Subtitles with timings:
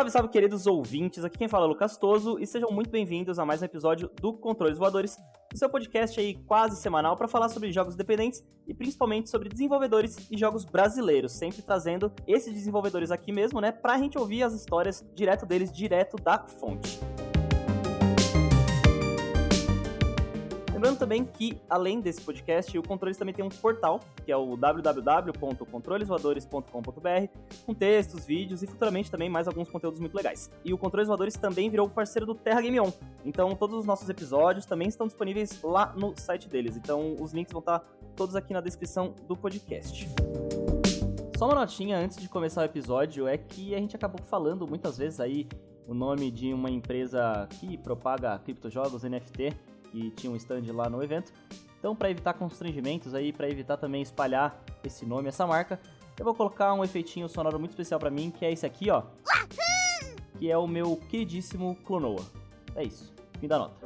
[0.00, 1.26] Salve, salve, queridos ouvintes.
[1.26, 4.32] Aqui quem fala é Lucas Toso e sejam muito bem-vindos a mais um episódio do
[4.32, 5.18] Controles Voadores,
[5.52, 10.26] o seu podcast aí quase semanal para falar sobre jogos independentes e principalmente sobre desenvolvedores
[10.30, 15.04] e jogos brasileiros, sempre trazendo esses desenvolvedores aqui mesmo, né, pra gente ouvir as histórias
[15.14, 16.98] direto deles, direto da fonte.
[20.80, 24.56] Lembrando também que, além desse podcast, o Controles também tem um portal, que é o
[24.56, 27.28] www.controlesvoadores.com.br,
[27.66, 30.50] com textos, vídeos e futuramente também mais alguns conteúdos muito legais.
[30.64, 32.90] E o Controles Voadores também virou parceiro do Terra Game On.
[33.26, 36.78] Então, todos os nossos episódios também estão disponíveis lá no site deles.
[36.78, 37.80] Então, os links vão estar
[38.16, 40.08] todos aqui na descrição do podcast.
[41.36, 44.96] Só uma notinha antes de começar o episódio é que a gente acabou falando muitas
[44.96, 45.46] vezes aí
[45.86, 49.54] o nome de uma empresa que propaga criptojogos, NFT,
[49.90, 51.32] que tinha um stand lá no evento.
[51.78, 55.80] Então, para evitar constrangimentos aí, para evitar também espalhar esse nome, essa marca,
[56.18, 59.04] eu vou colocar um efeitinho sonoro muito especial para mim, que é esse aqui, ó.
[60.38, 62.22] Que é o meu queridíssimo Clonoa.
[62.74, 63.12] É isso.
[63.38, 63.80] Fim da nota.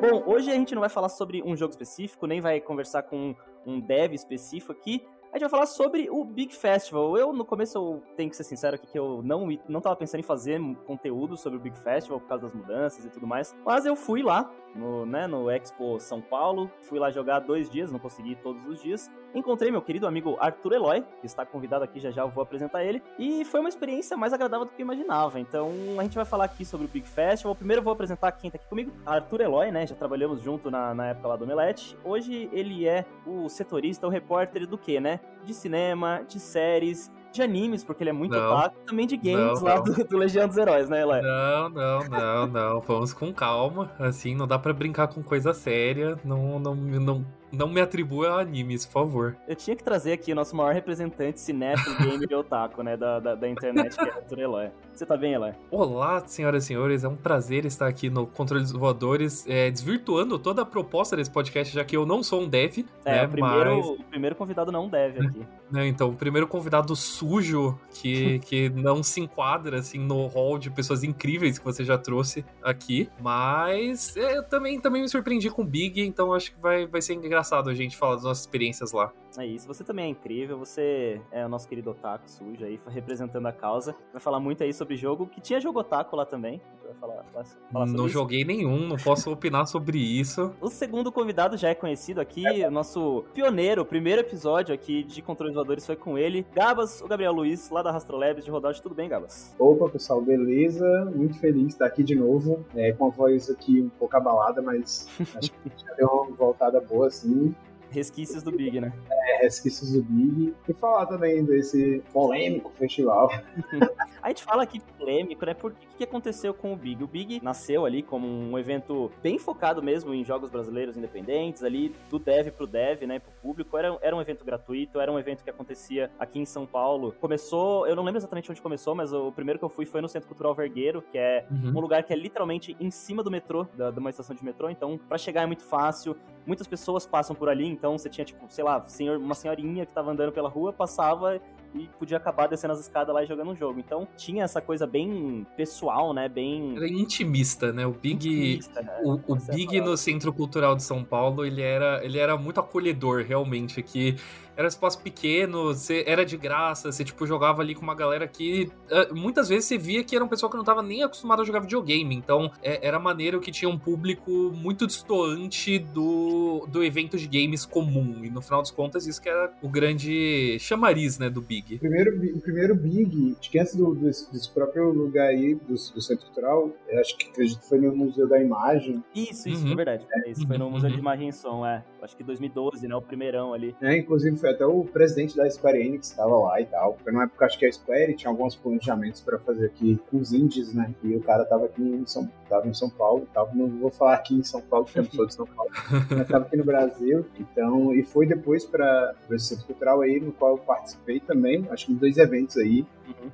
[0.00, 3.34] Bom, hoje a gente não vai falar sobre um jogo específico, nem vai conversar com
[3.66, 5.06] um dev específico aqui.
[5.32, 7.16] A gente vai falar sobre o Big Festival.
[7.16, 10.18] Eu, no começo, eu tenho que ser sincero aqui que eu não, não tava pensando
[10.18, 13.54] em fazer conteúdo sobre o Big Festival por causa das mudanças e tudo mais.
[13.64, 16.70] Mas eu fui lá, no, né, no Expo São Paulo.
[16.82, 19.10] Fui lá jogar dois dias, não consegui todos os dias.
[19.34, 22.84] Encontrei meu querido amigo Arthur Eloy, que está convidado aqui, já já eu vou apresentar
[22.84, 23.02] ele.
[23.18, 25.38] E foi uma experiência mais agradável do que eu imaginava.
[25.38, 27.54] Então a gente vai falar aqui sobre o Big Festival.
[27.54, 29.86] Primeiro eu vou apresentar quem está aqui comigo, Arthur Eloy, né?
[29.86, 31.96] Já trabalhamos junto na, na época lá do Omelete.
[32.04, 35.20] Hoje ele é o setorista, o repórter do quê, né?
[35.44, 38.52] De cinema, de séries, de animes, porque ele é muito Não.
[38.56, 39.84] otaku, também de games Não, lá não.
[39.84, 41.22] do, do Legião dos Heróis, né, Eloy?
[41.22, 42.80] Não, não, não, não.
[42.80, 43.90] Vamos com calma.
[43.98, 46.18] Assim, não dá pra brincar com coisa séria.
[46.24, 49.36] Não, não, não, não me atribua a animes, por favor.
[49.46, 53.18] Eu tinha que trazer aqui o nosso maior representante cinéfilo, gamer e otaku, né, da,
[53.18, 54.70] da, da internet, que é o Eloy.
[54.94, 55.52] Você tá bem, Eloy?
[55.70, 57.04] Olá, senhoras e senhores.
[57.04, 61.30] É um prazer estar aqui no Controle dos Voadores, é, desvirtuando toda a proposta desse
[61.30, 62.84] podcast, já que eu não sou um dev.
[63.04, 65.46] É, né, o, primeiro, mas- o primeiro convidado não deve aqui.
[65.70, 70.70] né, então, o primeiro convidado sujo que, que não se enquadra assim no hall de
[70.70, 73.08] pessoas incríveis que você já trouxe aqui.
[73.20, 77.00] Mas é, eu também, também me surpreendi com o Big, então acho que vai, vai
[77.00, 77.39] ser engraçado
[77.70, 79.12] a gente falar das nossas experiências lá.
[79.38, 83.46] É isso, você também é incrível, você é o nosso querido otaku sujo aí, representando
[83.46, 83.94] a causa.
[84.12, 86.60] Vai falar muito aí sobre jogo, que tinha jogo otaku lá também.
[86.90, 88.12] Vai falar, vai falar sobre não isso.
[88.12, 90.52] joguei nenhum, não posso opinar sobre isso.
[90.60, 95.22] O segundo convidado já é conhecido aqui, o nosso pioneiro, o primeiro episódio aqui de
[95.22, 98.82] Controles Voadores foi com ele, Gabas, o Gabriel Luiz, lá da Rastrolabs de Rodolfo.
[98.82, 99.54] Tudo bem, Gabas?
[99.58, 100.84] Opa, pessoal, beleza?
[101.14, 104.60] Muito feliz de estar aqui de novo, é, com a voz aqui um pouco abalada,
[104.60, 105.06] mas
[105.36, 107.54] acho que já deu uma voltada boa, assim.
[107.90, 108.92] Resquícios do Big, né?
[109.10, 110.54] É, resquícios do Big.
[110.68, 113.30] E falar também desse polêmico festival.
[114.22, 115.54] A gente fala aqui polêmico, né?
[115.54, 117.02] Por que, que aconteceu com o Big?
[117.02, 121.94] O Big nasceu ali como um evento bem focado mesmo em jogos brasileiros independentes, ali
[122.10, 123.18] do dev pro dev, né?
[123.18, 123.78] Pro público.
[123.78, 127.14] Era, era um evento gratuito, era um evento que acontecia aqui em São Paulo.
[127.18, 130.08] Começou, eu não lembro exatamente onde começou, mas o primeiro que eu fui foi no
[130.08, 131.70] Centro Cultural Vergueiro, que é Uhum.
[131.76, 134.68] um lugar que é literalmente em cima do metrô, da, de uma estação de metrô,
[134.68, 136.14] então pra chegar é muito fácil.
[136.46, 139.92] Muitas pessoas passam por ali, então você tinha, tipo, sei lá, senhor, uma senhorinha que
[139.94, 141.40] tava andando pela rua, passava
[141.74, 143.78] e podia acabar descendo as escadas lá e jogando um jogo.
[143.78, 146.28] Então tinha essa coisa bem pessoal, né?
[146.28, 146.76] Bem.
[146.76, 147.86] Era intimista, né?
[147.86, 148.28] O Big.
[148.28, 149.00] intimista, né?
[149.04, 152.60] O, o é Big no Centro Cultural de São Paulo, ele era, ele era muito
[152.60, 153.82] acolhedor, realmente.
[153.82, 154.16] Que
[154.60, 158.70] era espaço pequeno, você, era de graça, você tipo, jogava ali com uma galera que
[158.90, 161.44] eh, muitas vezes você via que era um pessoal que não tava nem acostumado a
[161.46, 162.14] jogar videogame.
[162.14, 167.64] Então é- era maneiro que tinha um público muito distoante do, do evento de games
[167.64, 168.20] comum.
[168.22, 171.59] E no final das contas, isso que era o grande chamariz, né, do Big.
[171.74, 175.74] O primeiro, o primeiro Big, acho que antes do, desse, desse próprio lugar aí, do,
[175.74, 179.02] do Centro Cultural, eu acho que acredito que foi no Museu da Imagem.
[179.14, 179.72] Isso, isso, Uhum.
[179.72, 180.06] é verdade.
[180.12, 180.94] É, isso foi no Uhum, Museu uhum.
[180.94, 181.82] de Imagem e Som, é.
[182.02, 182.94] Acho que 2012, né?
[182.94, 183.74] O primeirão ali.
[183.80, 183.98] né?
[183.98, 186.96] Inclusive foi até o presidente da Square Enix que estava lá e tal.
[187.02, 190.32] Foi numa época acho que a Square tinha alguns planejamentos para fazer aqui com os
[190.32, 190.94] indies, né?
[191.02, 194.14] E o cara tava aqui em São, tava em São Paulo, tava, não vou falar
[194.14, 195.70] aqui em São Paulo, porque eu não sou de São Paulo,
[196.10, 197.26] mas tava aqui no Brasil.
[197.38, 201.86] Então, e foi depois para esse centro cultural aí, no qual eu participei também, acho
[201.86, 202.86] que em dois eventos aí.
[203.06, 203.30] Uhum.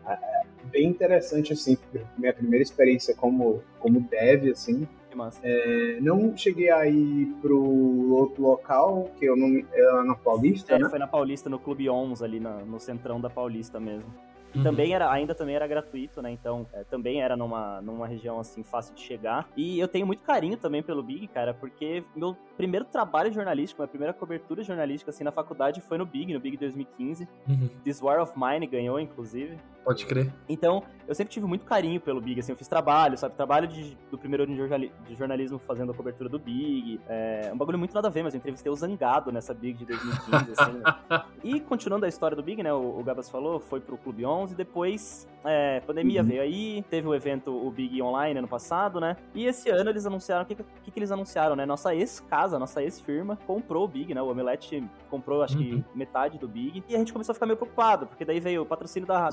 [0.70, 1.78] Bem interessante, assim,
[2.19, 4.86] minha primeira experiência como, como dev, assim.
[5.16, 5.40] Que massa.
[5.42, 10.74] É, não cheguei a ir pro outro local, que eu não é lá na Paulista,
[10.74, 10.88] É, né?
[10.90, 14.12] foi na Paulista, no Clube Ons, ali na- no centrão da Paulista mesmo.
[14.54, 14.64] E Uhum.
[14.64, 16.30] também era, ainda também era gratuito, né?
[16.30, 19.48] Então, é, também era numa, numa região, assim, fácil de chegar.
[19.56, 23.88] E eu tenho muito carinho também pelo Big, cara, porque meu primeiro trabalho jornalístico, minha
[23.88, 27.28] primeira cobertura jornalística, assim, na faculdade foi no Big, no Big 2015.
[27.48, 27.69] Uhum.
[27.84, 29.56] This War of Mine ganhou, inclusive.
[29.86, 30.34] Pode crer.
[30.48, 33.36] Então, eu sempre tive muito carinho pelo Big, assim, eu fiz trabalho, sabe?
[33.36, 37.00] Trabalho de, do primeiro ano de, jornali- de jornalismo fazendo a cobertura do Big.
[37.08, 39.84] É um bagulho muito nada a ver, mas eu entrevistei o Zangado nessa Big de
[39.84, 41.22] 2015, assim, né?
[41.44, 42.72] E continuando a história do Big, né?
[42.72, 46.26] O, o Gabas falou, foi pro Clube 11, depois é, pandemia Uhum.
[46.28, 49.16] veio aí, teve o evento, o Big Online ano passado, né?
[49.34, 51.64] E esse ano eles anunciaram, o que, que, que eles anunciaram, né?
[51.64, 54.20] Nossa ex-casa, nossa ex-firma comprou o Big, né?
[54.20, 55.84] O Omelete comprou, acho que Uhum.
[55.94, 56.82] metade do Big.
[56.88, 59.31] E a gente começou a ficar meio preocupado, porque daí veio o patrocínio da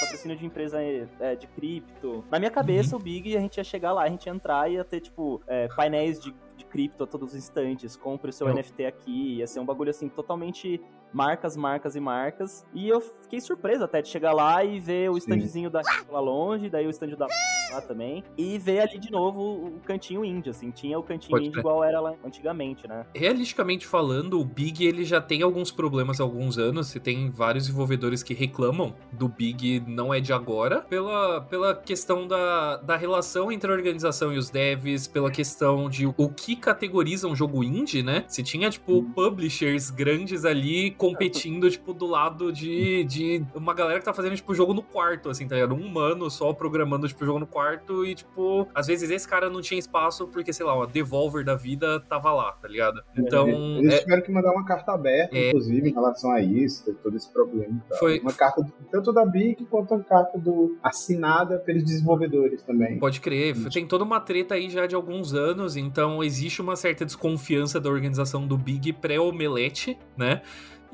[0.00, 2.24] patrocínio de empresa é, de cripto.
[2.30, 4.74] Na minha cabeça, o Big, a gente ia chegar lá, a gente ia entrar e
[4.74, 7.96] ia ter, tipo, é, painéis de, de cripto a todos os instantes.
[7.96, 9.36] Compre o seu Eu- NFT aqui.
[9.36, 10.80] Ia ser um bagulho, assim, totalmente
[11.14, 12.66] marcas, marcas e marcas.
[12.74, 15.20] E eu fiquei surpreso até de chegar lá e ver o Sim.
[15.20, 15.80] standzinho da
[16.10, 17.26] lá longe, daí o stand da
[17.74, 18.22] lá também.
[18.36, 20.70] E ver ali de novo o cantinho indie, assim.
[20.70, 21.60] Tinha o cantinho Pode indie crer.
[21.60, 23.04] igual era lá antigamente, né?
[23.14, 26.88] Realisticamente falando, o Big ele já tem alguns problemas há alguns anos.
[26.88, 32.26] Você tem vários desenvolvedores que reclamam do Big não é de agora, pela, pela questão
[32.26, 37.26] da, da relação entre a organização e os devs, pela questão de o que categoriza
[37.28, 38.24] um jogo indie, né?
[38.28, 44.04] Você tinha, tipo, publishers grandes ali competindo, tipo, do lado de, de uma galera que
[44.04, 45.74] tá fazendo, tipo, jogo no quarto, assim, tá ligado?
[45.74, 47.63] Um humano só programando, tipo, jogo no quarto
[48.04, 51.54] e, tipo, às vezes esse cara não tinha espaço porque, sei lá, uma Devolver da
[51.54, 53.02] vida tava lá, tá ligado?
[53.16, 55.48] Então, Eles é, tiveram que mandar uma carta aberta, É.
[55.48, 57.82] inclusive, em relação a isso, todo esse problema.
[57.88, 57.98] tal.
[57.98, 62.98] Foi- Uma carta tanto da Big quanto uma carta do, assinada pelos desenvolvedores também.
[62.98, 63.70] Pode crer, Isso.
[63.70, 67.90] tem toda uma treta aí já de alguns anos, então existe uma certa desconfiança da
[67.90, 70.42] organização do Big pré-Omelete, né?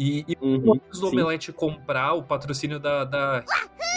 [0.03, 1.09] E, e antes do.
[1.09, 3.45] Omelete comprar o patrocínio da, da-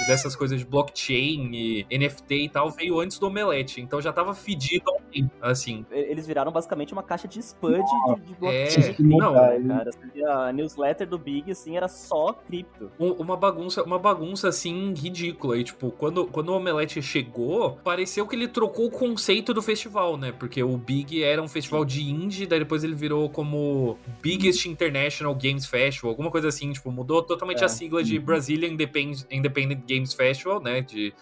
[0.07, 4.33] dessas coisas de blockchain e NFT e tal, veio antes do Omelete, então já tava
[4.33, 5.85] fedido há um tempo, assim.
[5.91, 8.95] Eles viraram basicamente uma caixa de spam de, de, de blockchain.
[8.97, 9.89] É, mudar, não, cara.
[10.47, 12.91] A newsletter do Big, assim, era só cripto.
[12.99, 15.57] um- uma bagunça, uma bagunça assim ridícula.
[15.57, 20.17] E tipo, quando, quando o Omelete chegou, pareceu que ele trocou o conceito do festival,
[20.17, 20.31] né?
[20.31, 25.35] Porque o Big era um festival de indie, daí depois ele virou como Biggest International
[25.35, 27.65] Games Festival, alguma coisa assim, tipo, mudou totalmente É.
[27.65, 30.81] a sigla de Brazilian Independ- Independent Games Festival, né?
[30.81, 31.13] De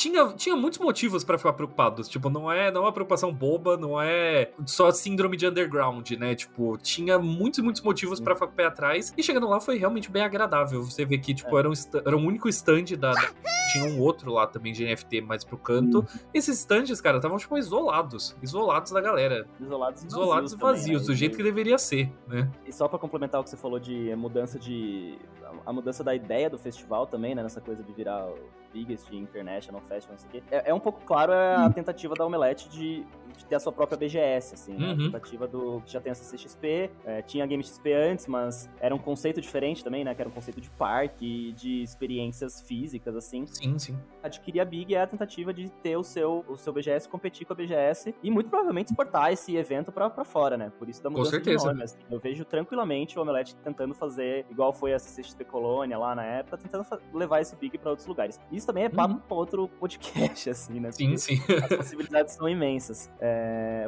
[0.00, 2.08] tinha, tinha muitos motivos pra ficar preocupados.
[2.08, 6.34] Tipo, não é, não é uma preocupação boba, não é só síndrome de underground, né?
[6.34, 9.12] Tipo, tinha muitos, muitos motivos pra ficar com o pé atrás.
[9.16, 10.82] E chegando lá foi realmente bem agradável.
[10.82, 11.60] Você vê que, tipo, É.
[11.60, 11.72] era, um,
[12.06, 13.30] era o único stand da, da-
[13.72, 16.04] Tinha um outro lá também de NFT mais pro canto.
[16.32, 18.34] Esses stands, cara, estavam, tipo, isolados.
[18.42, 19.46] Isolados da galera.
[19.60, 20.12] Isolados e vazios.
[20.22, 21.06] Isolados e também, vazios, né?
[21.08, 22.50] do jeito que deveria ser, né?
[22.66, 25.18] E só pra complementar o que você falou de mudança de.
[25.66, 27.42] A mudança da ideia do festival também, né?
[27.42, 28.26] Nessa coisa de virar
[28.72, 30.42] Biggest International Festival, não sei o quê.
[30.50, 33.04] É, é um pouco claro é a tentativa da Omelete de,
[33.40, 34.88] de ter a sua própria BGS, assim, né?
[34.88, 34.92] Uhum.
[34.92, 35.80] A tentativa do.
[35.86, 39.40] que já tem a CCXP, é, tinha a Game XP antes, mas era um conceito
[39.40, 40.14] diferente também, né?
[40.14, 43.46] Que era um conceito de parque, de experiências físicas, assim.
[43.46, 43.98] Sim, sim.
[44.22, 47.52] adquirir a Big é a tentativa de ter o seu, o seu BGS, competir com
[47.52, 50.70] a BGS e muito provavelmente exportar esse evento pra, pra fora, né?
[50.78, 51.58] Por isso da mudança certeza.
[51.58, 51.82] de nome.
[51.84, 51.98] assim.
[52.10, 56.58] Eu vejo tranquilamente o Omelete tentando fazer, igual foi a CCXP Colônia lá na época,
[56.58, 58.38] tentando levar esse Big pra outros lugares.
[58.52, 59.20] Isso também é papo Uhum.
[59.20, 60.92] pra outro podcast, assim, né?
[60.92, 61.38] Sim, sim.
[61.62, 63.10] As possibilidades são imensas.
[63.20, 63.29] É,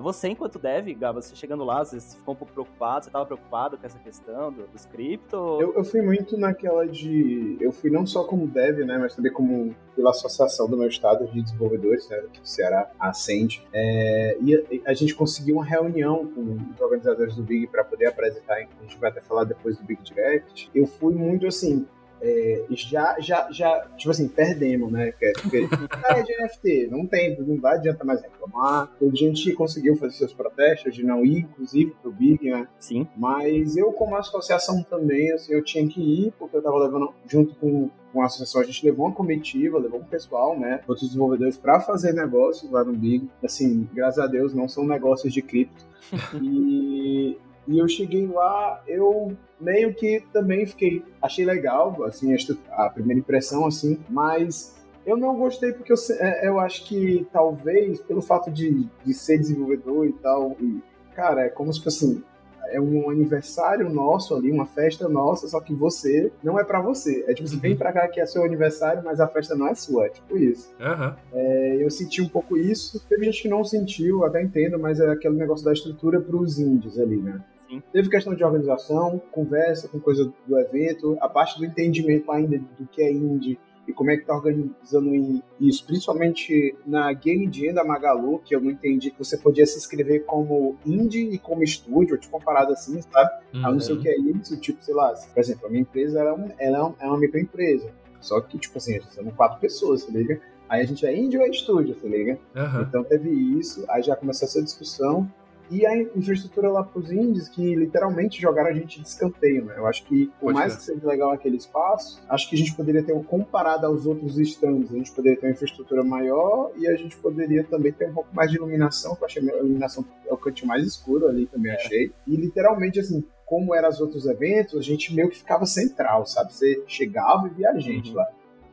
[0.02, 3.78] Você, enquanto dev, Gaba, você chegando lá, você ficou um pouco preocupado, você tava preocupado
[3.78, 5.36] com essa questão do, dos cripto?
[5.60, 7.56] Eu, eu fui muito naquela de.
[7.60, 11.26] Eu fui não só como dev, né, mas também como pela associação do meu estado
[11.26, 13.64] de desenvolvedores, né, do Ceará, a Ascend.
[13.72, 18.06] É, e a, a gente conseguiu uma reunião com os organizadores do Big para poder
[18.06, 20.70] apresentar, a gente vai até falar depois do Big Direct.
[20.74, 21.86] Eu fui muito assim.
[22.22, 25.10] É, já, já, já, tipo assim, perdemos, né?
[25.10, 25.68] Porque, porque
[26.04, 28.88] ah, é de NFT, não tem, não vai adianta mais reclamar.
[28.98, 32.68] Teve gente conseguiu fazer seus protestos de não ir, inclusive, pro Big, né?
[32.78, 33.08] Sim.
[33.16, 37.56] Mas eu, como associação também, assim, eu tinha que ir, porque eu tava levando, junto
[37.56, 41.56] com, com a associação, a gente levou uma comitiva, levou um pessoal, né, outros desenvolvedores
[41.56, 43.28] para fazer negócios lá no Big.
[43.42, 45.84] Assim, graças a Deus, não são negócios de cripto.
[46.40, 52.34] e, e eu cheguei lá, eu meio que também fiquei, achei legal, assim,
[52.70, 54.74] a primeira impressão, assim, mas
[55.06, 59.38] eu não gostei porque eu, é, eu acho que talvez pelo fato de, de ser
[59.38, 60.82] desenvolvedor e tal, e,
[61.14, 62.24] cara, é como se fosse assim,
[62.70, 67.24] é um aniversário nosso ali, uma festa nossa, só que você não é pra você.
[67.26, 69.74] É tipo, você vem pra cá que é seu aniversário, mas a festa não é
[69.74, 70.06] sua.
[70.06, 70.74] É tipo isso.
[70.80, 71.16] Aham.
[71.32, 73.04] É, eu senti um pouco isso.
[73.08, 76.98] Teve gente que não sentiu, até entendo, mas é aquele negócio da estrutura pros indies
[76.98, 77.42] ali, né?
[77.68, 77.82] Sim.
[77.92, 82.86] Teve questão de organização, conversa com coisa do evento, a parte do entendimento ainda do
[82.86, 87.84] que é indie e como é que tá organizando isso, principalmente na Game Jam da
[87.84, 92.16] Magalu, que eu não entendi que você podia se inscrever como indie e como estúdio,
[92.16, 93.30] tipo uma parada assim, sabe?
[93.54, 94.02] Ah, não sei o Uhum.
[94.02, 96.78] que é isso, tipo, sei lá, por exemplo, a minha empresa ela é, um- ela
[96.78, 97.90] é um- é uma microempresa.
[98.20, 100.40] Só que, tipo assim, a gente somos quatro pessoas, tá liga?
[100.68, 102.38] Aí a gente é índio ou é estúdio, tá liga?
[102.54, 102.82] Aham.
[102.88, 105.28] Então teve isso, aí já começou essa discussão.
[105.72, 109.74] E a infraestrutura lá pros indies, que literalmente jogaram a gente de escanteio, né?
[109.78, 110.78] Eu acho que, por Pode mais crer.
[110.78, 114.38] que seja legal aquele espaço, acho que a gente poderia ter, um- comparado aos outros
[114.38, 118.12] stands, a gente poderia ter uma infraestrutura maior e a gente poderia também ter um
[118.12, 121.46] pouco mais de iluminação, que eu achei a iluminação é o cantinho mais escuro ali,
[121.46, 122.12] também achei.
[122.26, 126.52] E literalmente, assim, como eram os outros eventos, a gente meio que ficava central, sabe?
[126.52, 128.16] Você chegava e via a gente Uhum.
[128.16, 128.28] lá.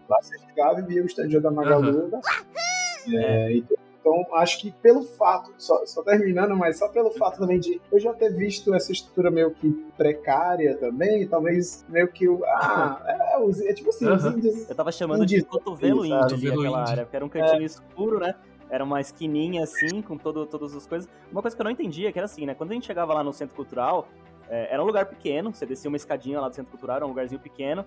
[0.10, 2.10] Lá você chegava e via o stand da Magalu.
[2.10, 2.20] da-
[3.13, 7.60] É, então, então, acho que pelo fato, só, só terminando, mas só pelo fato também
[7.60, 12.44] de eu já ter visto essa estrutura meio que precária também, talvez meio que o.
[12.46, 13.01] Ah,
[13.34, 14.70] é, os- é tipo assim, os índios.
[14.70, 16.13] Eu tava chamando de Indie, cotovelo indie
[16.50, 18.36] ali, aquela área, porque era um cantinho escuro, né?
[18.70, 21.10] Era uma esquininha assim, com todo, todas as coisas.
[21.32, 22.53] Uma coisa que eu não entendia, que era assim, né?
[22.53, 24.08] Quando a gente chegava lá no centro cultural,
[24.48, 27.10] é, era um lugar pequeno, você descia uma escadinha lá do centro cultural, era um
[27.10, 27.84] lugarzinho pequeno.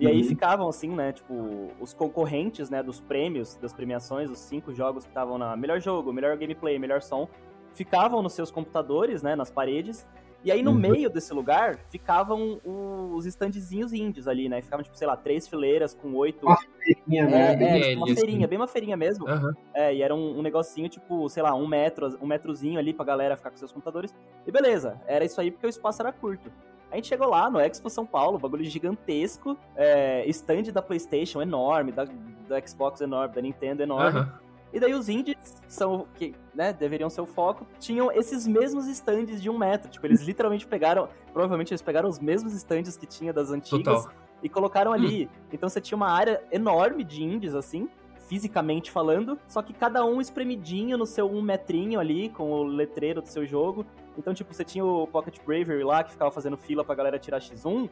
[0.00, 0.28] E aí Uhum.
[0.28, 5.10] ficavam, assim, né, tipo, os concorrentes, né, dos prêmios, das premiações, os cinco jogos que
[5.10, 7.28] estavam na melhor jogo, melhor gameplay, melhor som,
[7.74, 10.06] ficavam nos seus computadores, né, nas paredes.
[10.42, 10.78] E aí no Uhum.
[10.78, 14.62] meio desse lugar ficavam os standzinhos índios ali, né?
[14.62, 16.46] Ficavam, tipo, sei lá, três fileiras com oito.
[16.46, 17.52] Uma feirinha, né?
[17.60, 19.28] É, é, tipo uma feirinha, bem uma feirinha mesmo.
[19.28, 19.52] Aham.
[19.74, 23.04] É, e era um, um negocinho, tipo, sei lá, um metro, um metrozinho ali pra
[23.04, 24.14] galera ficar com seus computadores.
[24.46, 26.50] E beleza, era isso aí porque o espaço era curto.
[26.90, 31.92] A gente chegou lá no Expo São Paulo, bagulho gigantesco, é, stand da PlayStation enorme,
[31.92, 32.04] da,
[32.48, 34.20] da Xbox enorme, da Nintendo enorme.
[34.20, 34.40] Aham.
[34.72, 38.86] E daí os indies, que são que né, deveriam ser o foco, tinham esses mesmos
[38.86, 39.90] stands de um metro.
[39.90, 44.18] Tipo, eles literalmente pegaram, provavelmente eles pegaram os mesmos stands que tinha das antigas Total.
[44.42, 45.28] e colocaram ali.
[45.52, 47.88] Então você tinha uma área enorme de indies, assim,
[48.28, 53.20] fisicamente falando, só que cada um espremidinho no seu um metrinho ali, com o letreiro
[53.20, 53.84] do seu jogo.
[54.20, 57.40] Então, tipo, você tinha o Pocket Bravery lá, que ficava fazendo fila pra galera tirar
[57.40, 57.88] X1.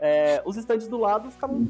[0.00, 1.68] É, os stands do lado ficavam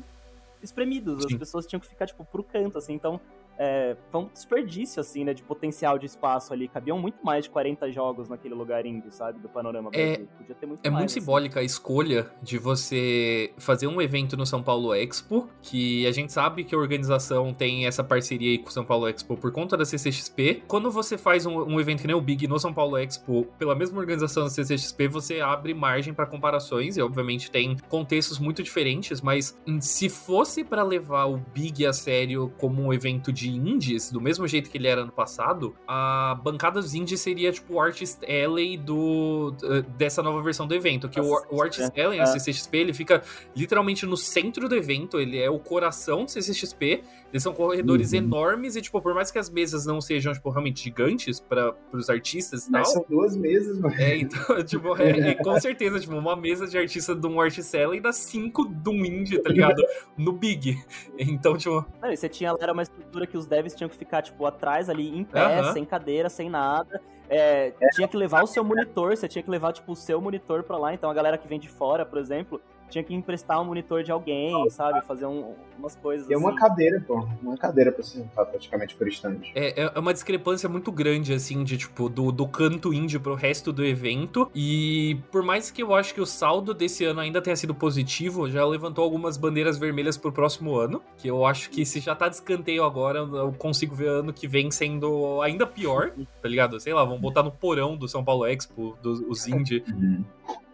[0.63, 1.39] espremidos, as Sim.
[1.39, 2.93] pessoas tinham que ficar, tipo, pro canto, assim.
[2.93, 3.19] Então,
[3.59, 6.69] é, foi um desperdício, assim, né, de potencial de espaço ali.
[6.69, 10.19] Cabiam muito mais de 40 jogos naquele lugar indie, sabe, do Panorama É-.
[10.39, 11.01] Podia ter muito É mais.
[11.03, 11.21] muito assim.
[11.21, 16.33] simbólica a escolha de você fazer um evento no São Paulo Expo, que a gente
[16.33, 19.77] sabe que a organização tem essa parceria aí com o São Paulo Expo por conta
[19.77, 20.63] da CCXP.
[20.67, 23.75] Quando você faz um, um evento que nem o Big no São Paulo Expo, pela
[23.75, 29.21] mesma organização da CCXP, você abre margem para comparações e obviamente tem contextos muito diferentes,
[29.21, 34.21] mas se fosse para levar o Big a sério como um evento de indies, do
[34.21, 38.21] mesmo jeito que ele era no passado, a bancada dos indies seria tipo o Artist
[38.25, 41.09] Alley do, eh, dessa nova versão do evento.
[41.09, 42.23] Que o, Nossa, o Artist Alley, é.
[42.23, 43.23] a CCXP, ele fica
[43.57, 47.03] literalmente no centro do evento, ele é o coração do CCXP.
[47.33, 48.19] Eles são corredores Uhum.
[48.19, 52.11] enormes e, tipo, por mais que as mesas não sejam, tipo, realmente gigantes para os
[52.11, 52.85] artistas e tal.
[52.85, 53.95] São duas mesas, mano.
[53.97, 57.75] É, então, tipo, é, é, com certeza, tipo, uma mesa de artista de um Artist
[57.75, 59.83] Alley dá cinco de um indie, tá ligado?
[60.17, 60.79] No Big.
[61.19, 63.97] Então, tipo, Não, e você tinha lá, era uma estrutura que os devs tinham que
[63.97, 65.73] ficar, tipo, atrás ali, em pé, Aham.
[65.73, 67.01] sem cadeira, sem nada.
[67.29, 70.63] É, tinha que levar o seu monitor, você tinha que levar, tipo, o seu monitor
[70.63, 70.93] pra lá.
[70.93, 72.61] Então a galera que vem de fora, por exemplo,
[72.93, 75.01] tinha que emprestar um monitor de alguém, sabe?
[75.07, 76.59] Fazer um- umas coisas E é uma assim.
[76.59, 77.27] cadeira, pô.
[77.43, 79.39] Uma cadeira pra se sentar praticamente por stand.
[79.55, 83.73] É, é uma discrepância muito grande, assim, de tipo, do, do canto indie pro resto
[83.73, 84.51] do evento.
[84.55, 88.49] E por mais que eu acho que o saldo desse ano ainda tenha sido positivo,
[88.51, 91.03] já levantou algumas bandeiras vermelhas pro próximo ano.
[91.17, 94.47] Que eu acho que se já tá de escanteio agora, eu consigo ver ano que
[94.47, 96.79] vem sendo ainda pior, tá ligado?
[96.79, 99.83] Sei lá, vamos botar no porão do São Paulo Expo, dos os indie.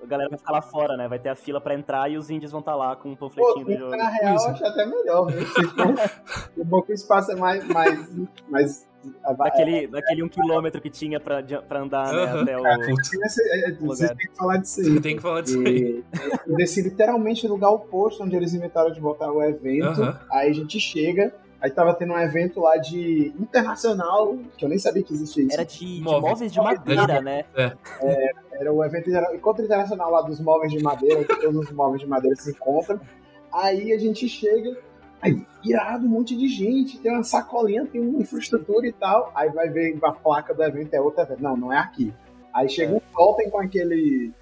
[0.09, 1.07] A galera vai ficar lá fora, né?
[1.07, 3.29] Vai ter a fila pra entrar e os indies vão estar lá com um Pô,
[3.29, 3.95] panfletinho do jogo.
[3.95, 5.47] na real, eu acho até melhor, viu?
[5.47, 5.69] For-
[6.57, 7.63] O bom que o espaço é mais.
[7.69, 8.17] mais,
[8.49, 8.89] mais
[9.39, 12.41] Daquele, daquele um quilômetro que tinha pra, pra andar, né?
[12.41, 12.67] Até o.
[13.25, 14.17] Esse- é, é, Vocês Lugar.
[14.17, 15.01] têm que falar disso aí.
[15.01, 16.03] tem que falar disso aí.
[16.47, 20.03] E eu desci literalmente no lugar oposto onde eles inventaram de botar o evento.
[20.33, 24.79] Aí a gente chega, aí tava tendo um evento lá de internacional, que eu nem
[24.79, 25.53] sabia que existia isso.
[25.55, 26.23] Era de, de Móveis.
[26.33, 27.45] móveis de madeira, né?
[28.53, 32.01] Era o evento inter- encontro internacional lá dos móveis de madeira, que todos os móveis
[32.01, 33.01] de madeira se encontram.
[33.53, 34.77] Aí a gente chega,
[35.23, 39.31] aí irado, um monte de gente, tem uma sacolinha, tem uma infraestrutura e tal.
[39.35, 41.43] Aí vai ver a placa do evento, é outro evento.
[41.43, 42.13] Não, não é aqui.
[42.53, 44.33] Aí chega um totem com aquele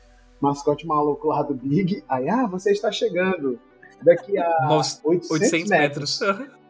[0.40, 2.02] mascote maluco lá do Big.
[2.08, 3.58] Aí, ah, você está chegando
[4.02, 6.20] daqui a Nossa, 800, 800 metros.
[6.20, 6.56] metros.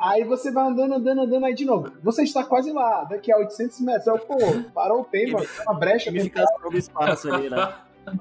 [0.00, 1.92] Aí você vai andando, andando, andando, aí de novo.
[2.02, 4.06] Você está quase lá, daqui a 800 metros.
[4.06, 4.36] Eu, pô,
[4.74, 6.10] parou o tempo, tem uma brecha.
[6.70, 7.74] do espaço ali, né?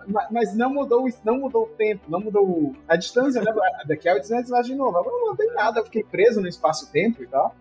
[0.08, 3.52] mas, mas não mudou, o- não mudou o tempo, não mudou a distância, né?
[3.88, 4.98] Daqui a 800 vai de novo.
[4.98, 7.56] Agora não tem nada, eu fiquei preso no espaço-tempo e tal.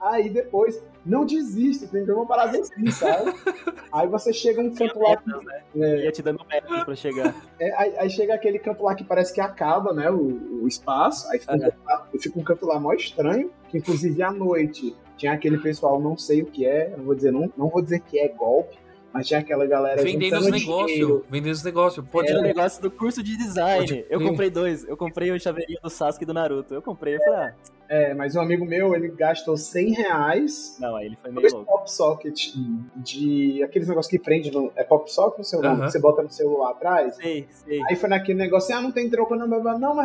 [0.00, 3.32] Aí depois, não desiste, tem que ter uma parada assim, sabe?
[3.90, 5.62] Aí você chega um canto lá, Metas, né?
[5.76, 7.34] é, Ia te dando metros pra chegar.
[7.58, 10.10] é, aí, aí chega aquele canto lá que parece que acaba, né?
[10.10, 13.50] O, o espaço, aí fica um canto lá e fica um canto lá mó estranho,
[13.68, 17.32] que inclusive à noite tinha aquele pessoal, não sei o que é, não vou dizer,
[17.32, 18.76] não, não vou dizer que é golpe,
[19.16, 21.22] mas tinha aquela galera vendendo os negócios.
[21.30, 22.06] Vendendo os negócios.
[22.06, 23.86] Pode é o negócio do curso de design.
[23.86, 24.06] Pode...
[24.10, 24.84] Eu comprei dois.
[24.86, 26.74] Eu comprei o chaveirinho do Sasuke e do Naruto.
[26.74, 27.54] Eu comprei, eu falei, ah.
[27.88, 30.76] É, mas um amigo meu, ele gastou 100 reais.
[30.80, 31.66] Não, aí ele foi meio louco.
[31.66, 32.54] pop socket
[32.96, 34.72] de aqueles negócios que prende no.
[34.74, 35.84] É pop socket no celular, uh -huh.
[35.86, 37.16] que você bota no celular atrás.
[37.16, 37.80] Sei, sei.
[37.88, 40.00] Aí foi naquele negócio, ah, não tem troco, não, não, mas não.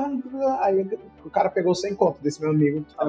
[0.61, 0.88] Aí
[1.23, 2.85] o cara pegou 100 conto desse meu amigo.
[2.97, 3.07] Ah,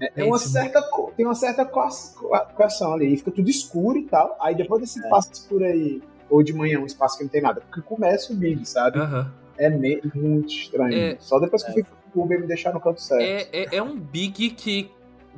[0.00, 0.82] é, tem uma certa,
[1.16, 4.36] tem uma certa coação ali, fica tudo escuro e tal.
[4.40, 5.08] Aí depois desse é.
[5.08, 7.60] passo escuro aí ou de manhã, um espaço que não tem nada.
[7.60, 8.98] Porque começa o Big, sabe?
[8.98, 9.26] Uhum.
[9.58, 10.94] É meio, muito estranho.
[10.94, 11.80] É, Só depois que é.
[11.80, 13.22] eu fui pro Uber me deixar no canto certo.
[13.22, 14.90] É, é, é um Big que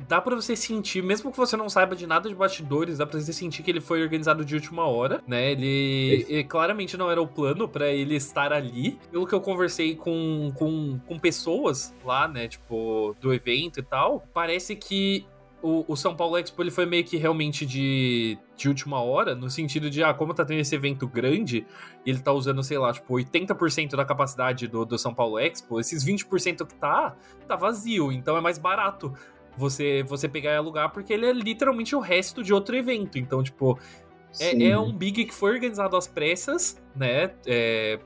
[0.07, 3.19] dá para você sentir, mesmo que você não saiba de nada de bastidores, dá pra
[3.19, 5.51] você sentir que ele foi organizado de última hora, né?
[5.51, 8.99] Ele, ele claramente não era o plano para ele estar ali.
[9.11, 12.47] Pelo que eu conversei com, com, com pessoas lá, né?
[12.47, 15.25] Tipo, do evento e tal, parece que
[15.61, 19.49] o, o, São Paulo Expo ele foi meio que realmente de, de última hora, no
[19.49, 21.65] sentido de, ah, como tá tendo esse evento grande,
[22.05, 25.79] e ele tá usando, sei lá, tipo, 80% da capacidade do, do São Paulo Expo,
[25.79, 27.15] esses 20% que tá,
[27.47, 29.13] tá vazio, então é mais barato
[29.57, 33.17] você, você pegar e alugar, porque ele é literalmente o resto de outro evento.
[33.17, 33.77] Então, tipo,
[34.39, 37.31] é, é, um Big que foi organizado às pressas, né?
[37.45, 37.99] É,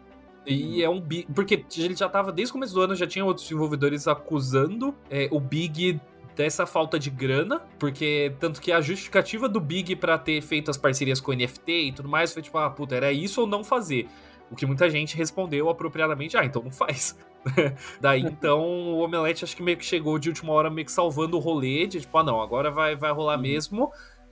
[0.45, 1.27] e é um Big.
[1.33, 5.27] Porque ele já tava, desde o começo do ano, já tinha outros desenvolvedores acusando é,
[5.31, 5.99] o Big
[6.35, 10.77] dessa falta de grana, porque tanto que a justificativa do Big para ter feito as
[10.77, 13.63] parcerias com o NFT e tudo mais foi tipo, ah, puta, era isso ou não
[13.63, 14.07] fazer.
[14.51, 17.17] O que muita gente respondeu apropriadamente, ah, então não faz.
[17.99, 21.37] Daí então o Omelete acho que meio que chegou de última hora meio que salvando
[21.37, 23.41] o rolê, de tipo, ah não, agora vai, vai rolar uhum.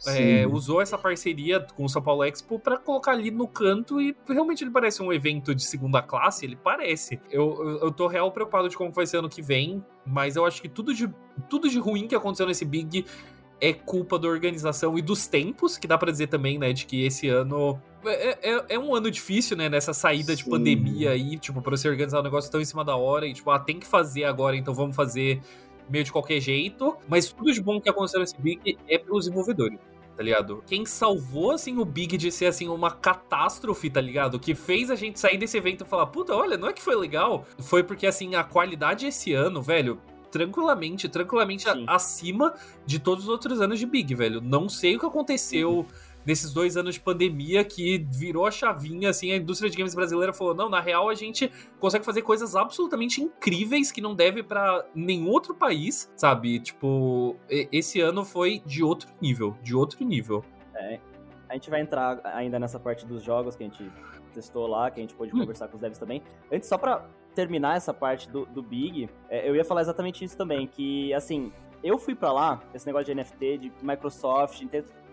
[0.05, 4.15] É, usou essa parceria com o São Paulo Expo para colocar ali no canto e
[4.27, 7.21] realmente ele parece um evento de segunda classe, ele parece.
[7.31, 10.45] Eu, eu, eu tô real preocupado de como vai ser ano que vem, mas eu
[10.45, 11.09] acho que tudo de,
[11.49, 13.05] tudo de ruim que aconteceu nesse Big
[13.61, 17.05] é culpa da organização e dos tempos, que dá para dizer também, né, de que
[17.05, 20.43] esse ano é, é, é, um ano difícil, né, nessa saída Sim.
[20.43, 23.33] de pandemia aí, tipo, pra você organizar um negócio tão em cima da hora e,
[23.33, 25.39] tipo, ah, tem que fazer agora, então vamos fazer
[25.89, 26.97] meio de qualquer jeito.
[27.07, 29.79] Mas tudo de bom que aconteceu nesse Big é pelos desenvolvedores
[30.15, 30.63] tá ligado?
[30.67, 34.39] Quem salvou, assim, o Big de ser, assim, uma catástrofe, tá ligado?
[34.39, 36.95] Que fez a gente sair desse evento e falar, puta, olha, não é que foi
[36.95, 37.45] legal.
[37.59, 39.99] Foi porque, assim, a qualidade esse ano, velho,
[40.31, 42.53] tranquilamente, tranquilamente a, acima
[42.85, 44.41] de todos os outros anos de Big, velho.
[44.41, 45.79] Não sei o que aconteceu.
[45.79, 49.95] Uhum nesses dois anos de pandemia que virou a chavinha, assim, a indústria de games
[49.95, 54.43] brasileira falou: não, na real a gente consegue fazer coisas absolutamente incríveis que não deve
[54.43, 56.59] para nenhum outro país, sabe?
[56.59, 60.43] Tipo, esse ano foi de outro nível, de outro nível.
[60.75, 60.99] É.
[61.49, 63.91] A gente vai entrar ainda nessa parte dos jogos que a gente
[64.33, 65.39] testou lá, que a gente pôde hum.
[65.39, 66.23] conversar com os devs também.
[66.51, 67.05] Antes, só pra
[67.35, 71.51] terminar essa parte do, do Big, é, eu ia falar exatamente isso também, que, assim,
[71.83, 74.63] eu fui para lá, esse negócio de NFT, de Microsoft,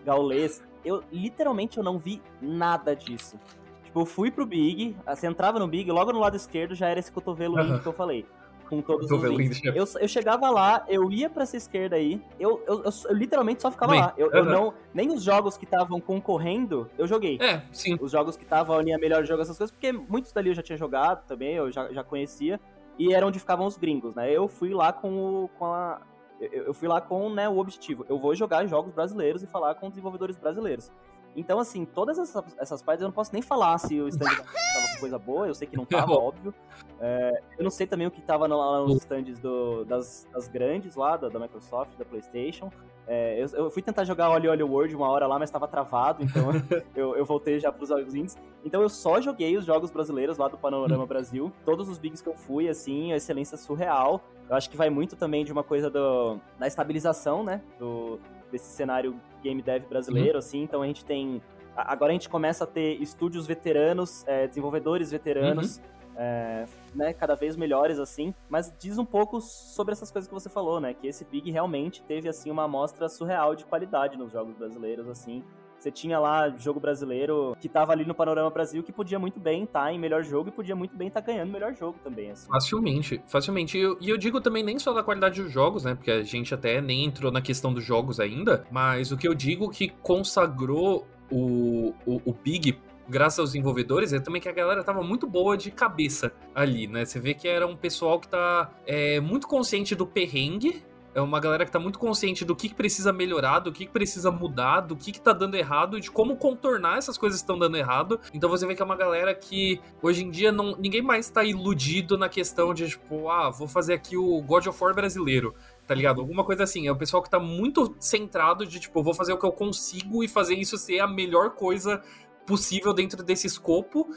[0.05, 3.39] Gaules, eu literalmente eu não vi nada disso.
[3.83, 6.99] Tipo, eu fui pro Big, você entrava no Big, logo no lado esquerdo já era
[6.99, 7.79] esse cotovelo uhum.
[7.79, 8.25] que eu falei.
[8.69, 9.61] Com todos os links.
[9.65, 13.61] Eu, eu chegava lá, eu ia pra essa esquerda aí, eu, eu, eu, eu literalmente
[13.61, 14.13] só ficava Bem, lá.
[14.15, 14.33] Eu, uhum.
[14.33, 14.73] eu, não.
[14.93, 17.37] Nem os jogos que estavam concorrendo, eu joguei.
[17.41, 17.97] É, sim.
[17.99, 20.61] Os jogos que estavam ali a melhor jogo, essas coisas, porque muitos dali eu já
[20.61, 22.61] tinha jogado também, eu já, já conhecia.
[22.97, 24.31] E era onde ficavam os gringos, né?
[24.31, 26.01] Eu fui lá com, o, com a,
[26.41, 29.75] eu, eu fui lá com né, o objetivo, eu vou jogar jogos brasileiros e falar
[29.75, 30.91] com desenvolvedores brasileiros.
[31.35, 34.93] Então, assim, todas essas, essas partes eu não posso nem falar se o stand tava
[34.93, 36.53] com coisa boa, eu sei que não tava, óbvio.
[36.99, 40.95] É, eu não sei também o que tava lá nos stands do, das, das grandes
[40.95, 42.71] lá, da, da Microsoft, da PlayStation.
[43.07, 46.23] É, eu, eu, fui tentar jogar Oli Oli World uma hora lá, mas estava travado,
[46.23, 46.49] então
[46.95, 48.37] eu, eu, voltei já para os jogos indies.
[48.63, 51.51] Então eu só joguei os jogos brasileiros lá do Panorama Brasil.
[51.65, 54.21] Todos os bigs que eu fui, assim, a excelência surreal.
[54.49, 57.61] Eu acho que vai muito também de uma coisa do, da estabilização, né?
[57.79, 58.19] Do,
[58.51, 60.39] desse cenário game dev brasileiro, uhum.
[60.39, 60.63] assim.
[60.63, 61.41] Então a gente tem.
[61.75, 65.77] Agora a gente começa a ter estúdios veteranos, é, desenvolvedores veteranos.
[65.77, 68.33] Uhum é, né, cada vez melhores, assim.
[68.49, 70.93] Mas diz um pouco sobre essas coisas que você falou, né?
[70.93, 75.43] Que esse Big realmente teve, assim, uma amostra surreal de qualidade nos jogos brasileiros, assim.
[75.81, 79.63] Você tinha lá jogo brasileiro que tava ali no Panorama Brasil que podia muito bem
[79.63, 82.29] estar tá em melhor jogo e podia muito bem estar tá ganhando melhor jogo também.
[82.29, 82.47] Assim.
[82.47, 83.79] Facilmente, facilmente.
[83.79, 85.95] E eu, e eu, digo também nem só da qualidade dos jogos, né?
[85.95, 88.63] Porque a gente até nem entrou na questão dos jogos ainda.
[88.69, 92.77] Mas o que eu digo que consagrou o, o, o Big
[93.09, 97.03] graças aos desenvolvedores, é também que a galera tava muito boa de cabeça ali, né?
[97.03, 100.81] Você vê que era um pessoal que tá é, muito consciente do perrengue
[101.13, 103.91] é uma galera que tá muito consciente do que, que precisa melhorar, do que, que
[103.91, 107.43] precisa mudar, do que, que tá dando errado e de como contornar essas coisas que
[107.43, 108.19] estão dando errado.
[108.33, 111.43] Então você vê que é uma galera que hoje em dia não, ninguém mais tá
[111.43, 115.53] iludido na questão de, tipo, ah, vou fazer aqui o God of War brasileiro
[115.87, 116.21] tá ligado?
[116.21, 116.87] Alguma coisa assim.
[116.87, 120.23] É o pessoal que tá muito centrado de, tipo, vou fazer o que eu consigo
[120.23, 122.01] e fazer isso ser a melhor coisa
[122.45, 124.07] possível dentro desse escopo.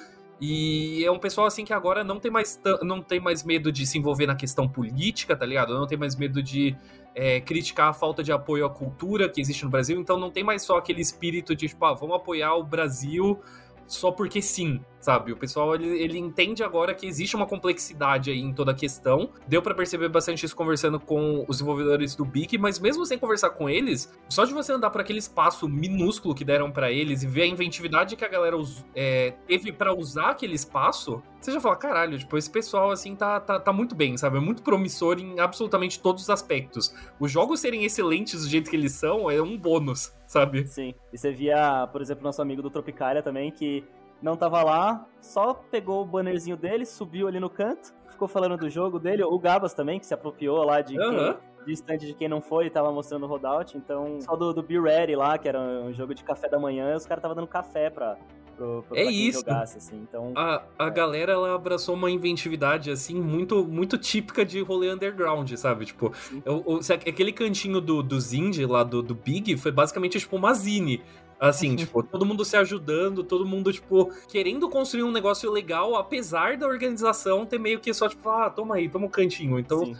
[0.40, 3.86] E é um pessoal assim que agora não tem mais, não tem mais medo de
[3.86, 5.74] se envolver na questão política, tá ligado?
[5.74, 6.76] Não tem mais medo de
[7.14, 10.00] é, criticar a falta de apoio à cultura que existe no Brasil.
[10.00, 13.40] Então não tem mais só aquele espírito de, tipo, ah, vamos apoiar o Brasil
[13.86, 15.32] só porque sim, sabe?
[15.32, 19.30] O pessoal ele, ele entende agora que existe uma complexidade aí em toda a questão.
[19.46, 23.50] Deu para perceber bastante isso conversando com os desenvolvedores do Big, mas mesmo sem conversar
[23.50, 27.26] com eles, só de você andar por aquele espaço minúsculo que deram para eles e
[27.26, 28.56] ver a inventividade que a galera
[28.94, 33.38] é, teve para usar aquele espaço, você já fala, caralho, tipo, esse pessoal assim tá,
[33.38, 34.38] tá, tá muito bem, sabe?
[34.38, 36.94] É muito promissor em absolutamente todos os aspectos.
[37.20, 40.66] Os jogos serem excelentes do jeito que eles são é um bônus, sabe?
[40.66, 40.94] Sim.
[41.12, 43.84] E você via, por exemplo, nosso amigo do Tropicália também, que
[44.20, 48.68] não tava lá, só pegou o bannerzinho dele, subiu ali no canto, ficou falando do
[48.68, 49.22] jogo dele.
[49.22, 51.34] O Gabas também, que se apropriou lá de, uhum.
[51.64, 53.76] quem, de stand de quem não foi e tava mostrando o rodout.
[53.76, 56.96] Então, só do, do Be Ready lá, que era um jogo de café da manhã,
[56.96, 58.16] os caras tava dando café pra,
[58.56, 59.40] pro, pro, é isso.
[59.40, 59.96] Jogasse, assim.
[60.08, 60.90] Então, a, a é.
[60.90, 65.84] galera ela abraçou uma inventividade assim muito muito típica de rolê underground, sabe?
[65.86, 66.12] Tipo,
[66.46, 70.54] o, o, aquele cantinho do, do Zindy lá do, do Big foi basicamente tipo uma
[70.54, 71.02] zine.
[71.38, 76.56] Assim, tipo, todo mundo se ajudando, todo mundo, tipo, querendo construir um negócio legal, apesar
[76.56, 79.58] da organização ter meio que só, tipo, ah, toma aí, toma um cantinho.
[79.58, 79.96] Então, Sim.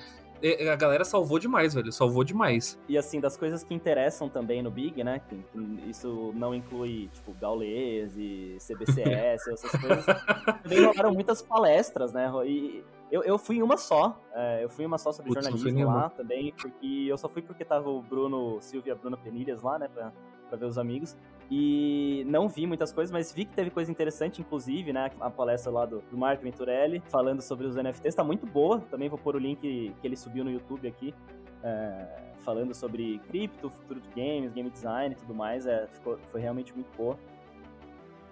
[0.70, 1.90] A galera salvou demais, velho.
[1.90, 2.78] Salvou demais.
[2.88, 5.20] E assim, das coisas que interessam também no Big, né?
[5.28, 10.04] Que, que isso não inclui, tipo, Gaules e CBCS, essas coisas.
[10.62, 12.30] Também rolaram muitas palestras, né?
[12.46, 14.20] E eu, eu fui em uma só.
[14.32, 17.42] É, eu fui em uma só sobre Putz, jornalismo lá também, porque eu só fui
[17.42, 19.88] porque tava o Bruno Silvia e a Bruna Penilhas lá, né?
[19.88, 20.12] Pra,
[20.48, 21.16] pra ver os amigos.
[21.50, 25.10] E não vi muitas coisas, mas vi que teve coisa interessante, inclusive, né?
[25.20, 28.80] A palestra lá do, do Mark Venturelli, falando sobre os NFTs, tá muito boa.
[28.90, 31.14] Também vou pôr o link que ele subiu no YouTube aqui.
[31.62, 36.40] É, falando sobre cripto, futuro de games, game design e tudo mais, é, ficou, foi
[36.40, 37.18] realmente muito boa.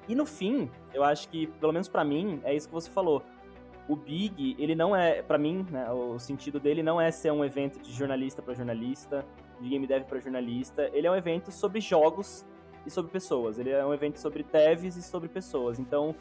[0.08, 3.22] E no fim, eu acho que, pelo menos para mim, é isso que você falou.
[3.88, 7.44] O Big, ele não é, para mim, né, o sentido dele não é ser um
[7.44, 9.24] evento de jornalista para jornalista,
[9.60, 10.88] de game dev para jornalista.
[10.92, 12.44] Ele é um evento sobre jogos
[12.86, 13.58] e sobre pessoas.
[13.58, 15.78] Ele é um evento sobre devs e sobre pessoas.
[15.78, 16.14] Então,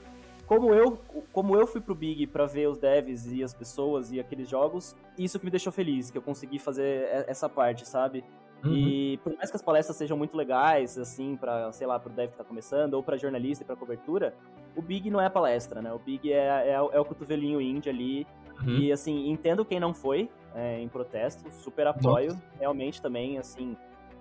[0.45, 1.00] como eu,
[1.32, 4.95] como eu fui pro Big para ver os devs e as pessoas e aqueles jogos,
[5.17, 8.24] isso que me deixou feliz, que eu consegui fazer essa parte, sabe?
[8.63, 8.74] Uhum.
[8.74, 12.32] E por mais que as palestras sejam muito legais, assim, para sei lá, pro dev
[12.32, 14.36] que tá começando, ou para jornalista e pra cobertura,
[14.76, 15.91] o Big não é a palestra, né?
[15.91, 18.28] O Big é, é, é o cotovelinho indie ali.
[18.62, 18.78] Uhum.
[18.78, 22.43] E, assim, entendo quem não foi é, em protesto, super apoio, Nossa.
[22.60, 23.76] realmente também, assim.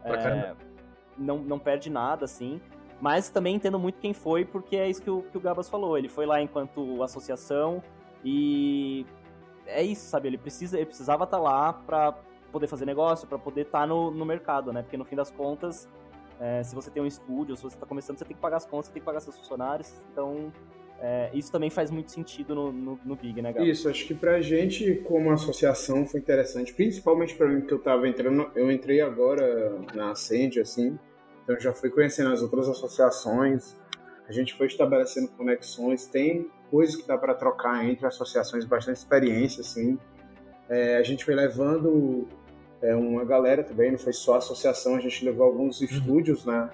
[0.04, 0.54] É,
[1.18, 2.60] não, não perde nada, assim.
[3.00, 5.96] Mas também entendo muito quem foi, porque é isso que o, que o Gabas falou.
[5.96, 7.82] Ele foi lá enquanto associação
[8.24, 9.06] e
[9.66, 10.28] é isso, sabe?
[10.28, 12.14] Ele, precisa, ele precisava estar tá lá para
[12.50, 14.82] poder fazer negócio, para poder estar tá no, no mercado, né?
[14.82, 15.88] Porque no fim das contas,
[16.40, 18.66] é, se você tem um estúdio, se você está começando, você tem que pagar as
[18.66, 19.94] contas, você tem que pagar seus funcionários.
[20.12, 20.52] Então,
[21.00, 23.68] é, isso também faz muito sentido no, no, no Big, né, Gabas?
[23.68, 26.74] Isso, acho que pra gente, como associação, foi interessante.
[26.74, 30.98] Principalmente para mim, que eu tava entrando, eu entrei agora na Ascend, assim,
[31.42, 33.74] então já fui conhecendo as outras associações,
[34.28, 39.62] a gente foi estabelecendo conexões, tem coisas que dá para trocar entre associações, bastante experiência,
[39.62, 39.98] assim.
[40.68, 42.28] É, a gente foi levando
[42.82, 45.86] é, uma galera também, não foi só a associação, a gente levou alguns uhum.
[45.86, 46.70] estúdios, né?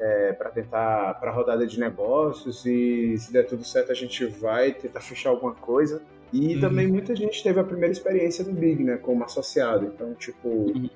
[0.00, 4.72] É, para tentar para rodada de negócios e se der tudo certo a gente vai
[4.72, 6.00] tentar fechar alguma coisa
[6.32, 6.60] e uhum.
[6.60, 9.86] também muita gente teve a primeira experiência do Big, né, como associado.
[9.86, 10.88] Então, tipo, uhum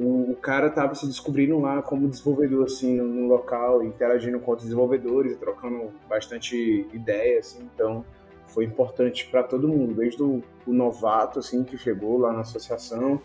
[0.00, 4.50] o, o cara estava se descobrindo lá como desenvolvedor, assim, no, no, local, interagindo com
[4.50, 8.04] outros desenvolvedores, trocando bastante ideias, assim, então
[8.46, 13.20] foi importante para todo mundo, desde o, o, novato, assim, que chegou lá na associação,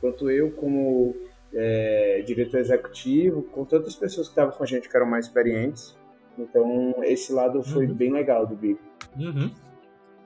[0.00, 1.14] quanto eu como
[1.52, 5.96] é, diretor executivo, com tantas pessoas que estavam com a gente que eram mais experientes,
[6.38, 7.94] então esse lado foi uhum.
[7.94, 8.78] bem legal do Big.
[9.16, 9.50] Uhum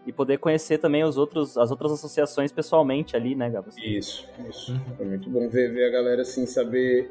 [0.07, 3.77] e poder conhecer também os outros, as outras associações pessoalmente ali, né, Gabs?
[3.79, 4.73] Isso, isso.
[4.73, 4.97] Uhum.
[4.97, 7.11] Foi muito bom ver, ver a galera assim, saber,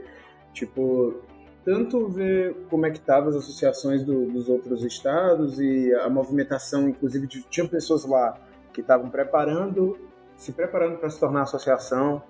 [0.53, 1.21] tipo,
[1.65, 6.87] tanto ver como é que estavam as associações do, dos outros estados e a movimentação,
[6.87, 8.39] inclusive, de, tinha pessoas lá
[8.71, 9.97] que estavam preparando,
[10.35, 12.21] se preparando para se tornar associação,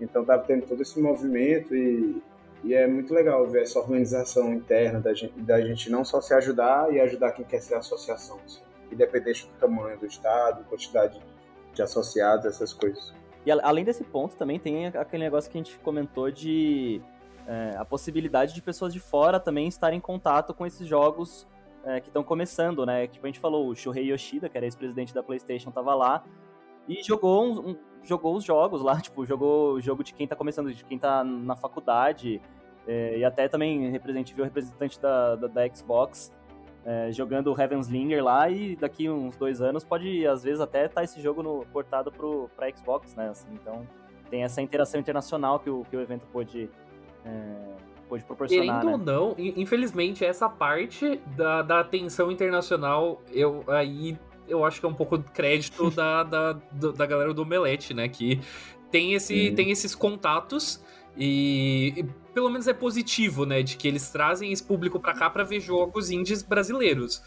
[0.00, 2.22] então estava tendo todo esse movimento e,
[2.64, 6.34] e é muito legal ver essa organização interna da gente, da gente não só se
[6.34, 8.38] ajudar e ajudar quem quer ser associação.
[8.44, 11.20] Assim independente do tamanho do estado, quantidade
[11.72, 13.12] de associados, essas coisas.
[13.46, 17.00] E além desse ponto, também tem aquele negócio que a gente comentou de
[17.46, 21.46] é, a possibilidade de pessoas de fora também estarem em contato com esses jogos
[21.84, 23.06] é, que estão começando, né?
[23.06, 26.24] Tipo, a gente falou, o Shuhei Yoshida, que era ex-presidente da PlayStation, tava lá
[26.88, 30.34] e jogou, um, um, jogou os jogos lá, tipo, jogou o jogo de quem tá
[30.34, 32.40] começando, de quem tá na faculdade,
[32.86, 36.32] é, e até também representante, viu o representante da, da, da Xbox
[36.88, 40.94] é, jogando o Heavenslinger lá e daqui uns dois anos pode, às vezes, até estar
[40.94, 43.28] tá esse jogo no, portado pro, pra Xbox, né?
[43.28, 43.86] Assim, então
[44.30, 46.70] tem essa interação internacional que o, que o evento pôde,
[47.26, 47.74] é,
[48.08, 48.80] pode proporcionar.
[48.80, 48.92] Querendo né?
[48.92, 54.16] ou não, infelizmente, essa parte da, da atenção internacional, eu aí
[54.48, 58.08] eu acho que é um pouco de crédito da, da, da galera do Omelete, né?
[58.08, 58.40] Que
[58.90, 60.82] tem, esse, tem esses contatos
[61.16, 63.62] e, e, pelo menos é positivo, né?
[63.62, 67.22] De que eles trazem esse público pra cá pra ver jogos indies brasileiros.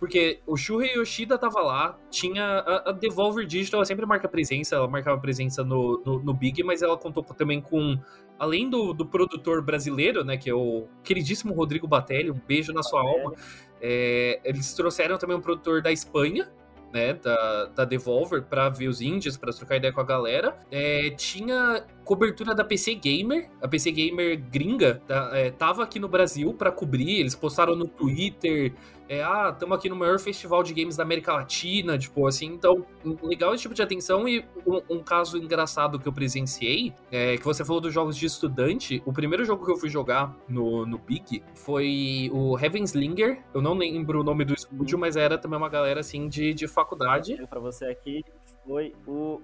[0.00, 4.74] Porque o Shuhei Yoshida tava lá, tinha a, a Devolver Digital, ela sempre marca presença,
[4.76, 7.98] ela marcava presença no, no, no Big, mas ela contou também com,
[8.38, 12.82] além do, do, produtor brasileiro, né, que é o queridíssimo Rodrigo Batelli, um beijo na
[12.82, 13.34] sua alma,
[13.78, 16.50] é, eles trouxeram também um produtor da Espanha,
[16.92, 20.56] né, da, da Devolver para ver os indies, para trocar ideia com a galera.
[20.70, 26.08] É, tinha cobertura da PC Gamer, a PC Gamer gringa, tá, é, tava aqui no
[26.08, 28.74] Brasil para cobrir, eles postaram no Twitter,
[29.10, 32.86] é, ah, estamos aqui no maior festival de games da América Latina, tipo assim, então,
[33.20, 37.44] legal esse tipo de atenção e um, um caso engraçado que eu presenciei, é, que
[37.44, 40.96] você falou dos jogos de estudante, o primeiro jogo que eu fui jogar no, no
[40.96, 45.68] Big foi o Heavenslinger, eu não lembro o nome do estúdio, mas era também uma
[45.68, 47.36] galera, assim, de, de faculdade.
[47.48, 48.22] Para você aqui,
[48.64, 49.40] foi o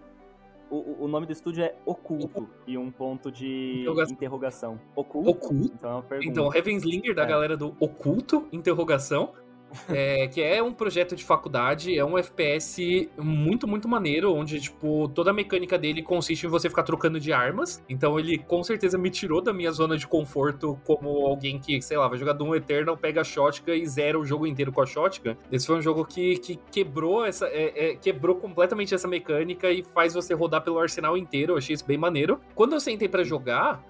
[0.68, 4.14] o, o, nome do estúdio é Oculto e um ponto de interrogação.
[4.14, 4.80] interrogação.
[4.96, 5.30] Oculto?
[5.30, 5.72] Oculto.
[5.74, 7.26] Então, é então Heavenslinger da é.
[7.26, 9.32] galera do Oculto, interrogação.
[9.88, 15.08] É, que é um projeto de faculdade, é um FPS muito, muito maneiro, onde, tipo,
[15.08, 17.82] toda a mecânica dele consiste em você ficar trocando de armas.
[17.88, 21.96] Então ele com certeza me tirou da minha zona de conforto como alguém que, sei
[21.96, 24.86] lá, vai jogar Doom Eternal, pega a shotgun e zera o jogo inteiro com a
[24.86, 25.36] shotgun.
[25.50, 27.46] Esse foi um jogo que, que quebrou essa.
[27.46, 31.52] É, é, quebrou completamente essa mecânica e faz você rodar pelo arsenal inteiro.
[31.52, 32.40] Eu achei isso bem maneiro.
[32.54, 33.82] Quando eu sentei para jogar,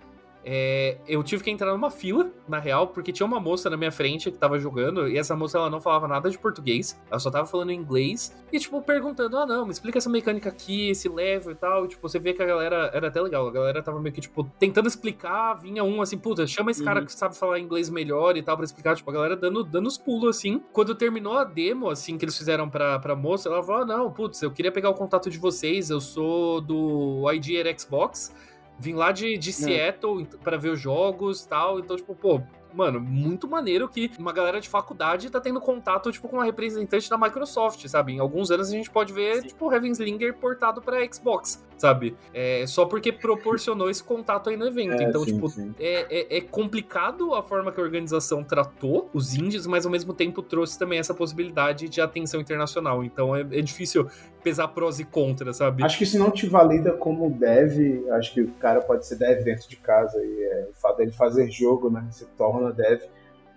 [0.48, 3.90] é, eu tive que entrar numa fila, na real, porque tinha uma moça na minha
[3.90, 7.32] frente que tava jogando, e essa moça ela não falava nada de português, ela só
[7.32, 11.50] tava falando inglês, e tipo, perguntando: ah, não, me explica essa mecânica aqui, esse level
[11.50, 11.84] e tal.
[11.84, 14.20] E, tipo, você vê que a galera era até legal, a galera tava meio que,
[14.20, 17.06] tipo, tentando explicar, vinha um assim, puta, chama esse cara uhum.
[17.06, 19.98] que sabe falar inglês melhor e tal, pra explicar, tipo, a galera dando, dando os
[19.98, 20.62] pulos assim.
[20.72, 24.12] Quando terminou a demo, assim, que eles fizeram pra, pra moça, ela falou: ah, não,
[24.12, 28.32] putz, eu queria pegar o contato de vocês, eu sou do ID Xbox.
[28.78, 29.52] Vim lá de, de é.
[29.52, 31.78] Seattle para ver os jogos e tal.
[31.78, 32.42] Então, tipo, pô,
[32.76, 37.08] mano, muito maneiro que uma galera de faculdade tá tendo contato, tipo, com uma representante
[37.08, 38.12] da Microsoft, sabe?
[38.12, 39.48] Em alguns anos a gente pode ver, Sim.
[39.48, 42.16] tipo, Heavenslinger portado pra Xbox, sabe?
[42.34, 44.96] É, só porque proporcionou esse contato aí no evento.
[44.96, 45.74] É, então, sim, tipo, sim.
[45.78, 50.14] É, é, é, complicado a forma que a organização tratou os indies, mas ao mesmo
[50.14, 53.04] tempo trouxe também essa possibilidade de atenção internacional.
[53.04, 54.08] Então é, é difícil
[54.46, 55.82] pesar prós e contras, sabe?
[55.82, 59.42] Acho que isso não te valida como dev, acho que o cara pode ser dev
[59.42, 63.02] dentro de casa e é, o fato dele fazer jogo, né, se torna dev,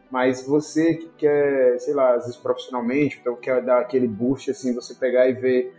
[0.10, 4.74] mas você que quer, sei lá, às vezes profissionalmente, então quer dar aquele boost, assim,
[4.74, 5.74] você pegar e ver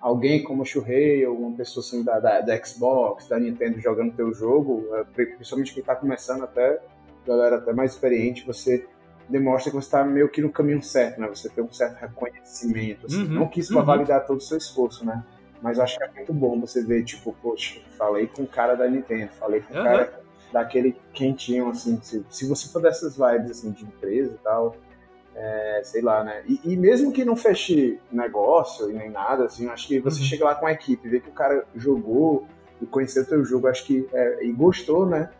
[0.00, 4.14] alguém como o Shuhei ou uma pessoa assim da, da, da, Xbox, da Nintendo jogando
[4.14, 6.80] teu jogo, é, principalmente quem está começando até,
[7.26, 8.86] galera até mais experiente, você
[9.28, 11.28] demonstra que você está meio que no caminho certo, né?
[11.28, 13.22] Você tem um certo reconhecimento, assim.
[13.22, 13.84] uhum, não que isso uhum.
[13.84, 15.24] validar todo o seu esforço, né?
[15.60, 18.88] Mas acho que é muito bom você ver, tipo, poxa, falei com o cara da
[18.88, 19.84] Nintendo, falei com o uhum.
[19.84, 24.76] cara daquele quentinho, assim, se, se você for dessas vibes, assim, de empresa e tal,
[25.34, 26.42] é, sei lá, né?
[26.46, 30.26] E, e, mesmo que não feche negócio e nem nada, assim, acho que você uhum.
[30.26, 32.46] chega lá com a equipe, vê que o cara jogou
[32.80, 35.30] e conheceu o teu jogo, acho que, é, e gostou, né?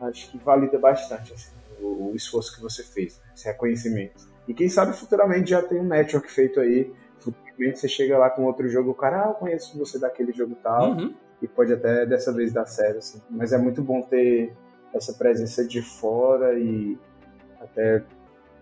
[0.00, 3.32] Acho que valida bastante, assim, o, o esforço que você fez, né?
[3.34, 4.26] esse reconhecimento.
[4.46, 8.44] E quem sabe futuramente já tem um network feito aí, futuramente você chega lá com
[8.44, 12.06] outro jogo, o cara, ah, eu conheço você daquele jogo tal, uhum e pode até
[12.06, 12.98] dessa vez dar certo.
[12.98, 13.20] Assim.
[13.30, 14.54] Mas é muito bom ter
[14.92, 16.98] essa presença de fora e
[17.60, 18.02] até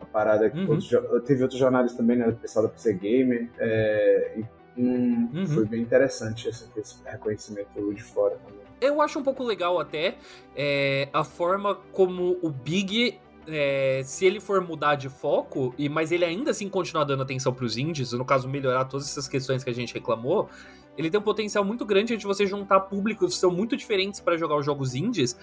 [0.01, 0.71] a parada que uhum.
[0.71, 0.91] outros,
[1.25, 5.47] teve outros jornais também, né, do pessoal da PC Gamer, é, e, hum, uhum.
[5.47, 8.65] foi bem interessante esse, esse, reconhecimento de fora também.
[8.81, 10.17] Eu acho um pouco legal até
[10.57, 16.11] é, a forma como o Big é, se ele for mudar de foco, e mas
[16.13, 19.63] ele ainda assim continuar dando atenção para os indies, no caso melhorar todas essas questões
[19.63, 20.49] que a gente reclamou,
[20.97, 24.37] ele tem um potencial muito grande de você juntar públicos que são muito diferentes para
[24.37, 25.37] jogar os jogos indies,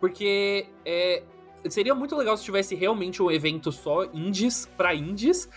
[0.00, 1.22] porque é,
[1.68, 5.48] seria muito legal se tivesse realmente um evento só indies para indies,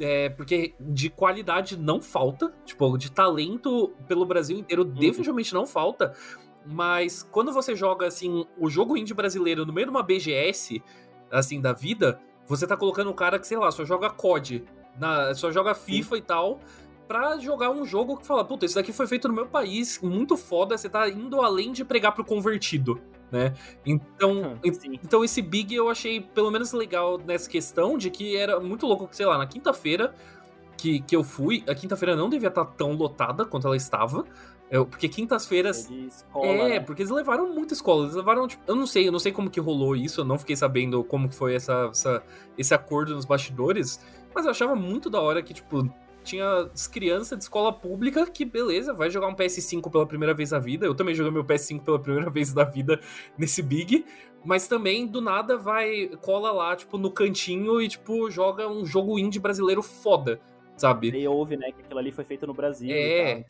[0.00, 4.94] É, porque de qualidade não falta, tipo, de talento pelo Brasil inteiro uhum.
[4.94, 6.14] definitivamente não falta.
[6.64, 10.80] Mas quando você joga, assim, o jogo indie brasileiro no meio de uma BGS,
[11.32, 14.64] assim, da vida, você tá colocando um cara que, sei lá, só joga COD,
[14.96, 16.22] na, só joga FIFA Sim.
[16.22, 16.60] e tal,
[17.08, 20.36] pra jogar um jogo que fala, puta, isso daqui foi feito no meu país, muito
[20.36, 23.00] foda, você tá indo além de pregar pro convertido,
[23.32, 23.54] né?
[23.84, 25.00] Então, Sim.
[25.02, 29.08] então esse Big eu achei pelo menos legal nessa questão de que era muito louco
[29.10, 30.14] sei lá, na quinta-feira
[30.76, 34.24] que, que eu fui, a quinta-feira não devia estar tá tão lotada quanto ela estava,
[34.70, 35.88] eu, porque quintas-feiras.
[36.34, 36.80] É, é né?
[36.80, 38.04] porque eles levaram muita escola.
[38.04, 40.38] Eles levaram, tipo, eu não sei, eu não sei como que rolou isso, eu não
[40.38, 42.22] fiquei sabendo como que foi essa, essa,
[42.56, 43.98] esse acordo nos bastidores.
[44.34, 45.88] Mas eu achava muito da hora que, tipo,
[46.28, 50.58] tinha crianças de escola pública que, beleza, vai jogar um PS5 pela primeira vez na
[50.58, 50.86] vida.
[50.86, 53.00] Eu também joguei meu PS5 pela primeira vez na vida
[53.36, 54.04] nesse Big.
[54.44, 59.18] Mas também, do nada, vai, cola lá, tipo, no cantinho e, tipo, joga um jogo
[59.18, 60.40] indie brasileiro foda,
[60.76, 61.10] sabe?
[61.10, 62.90] E ouve, né, que aquilo ali foi feito no Brasil.
[62.92, 63.44] É.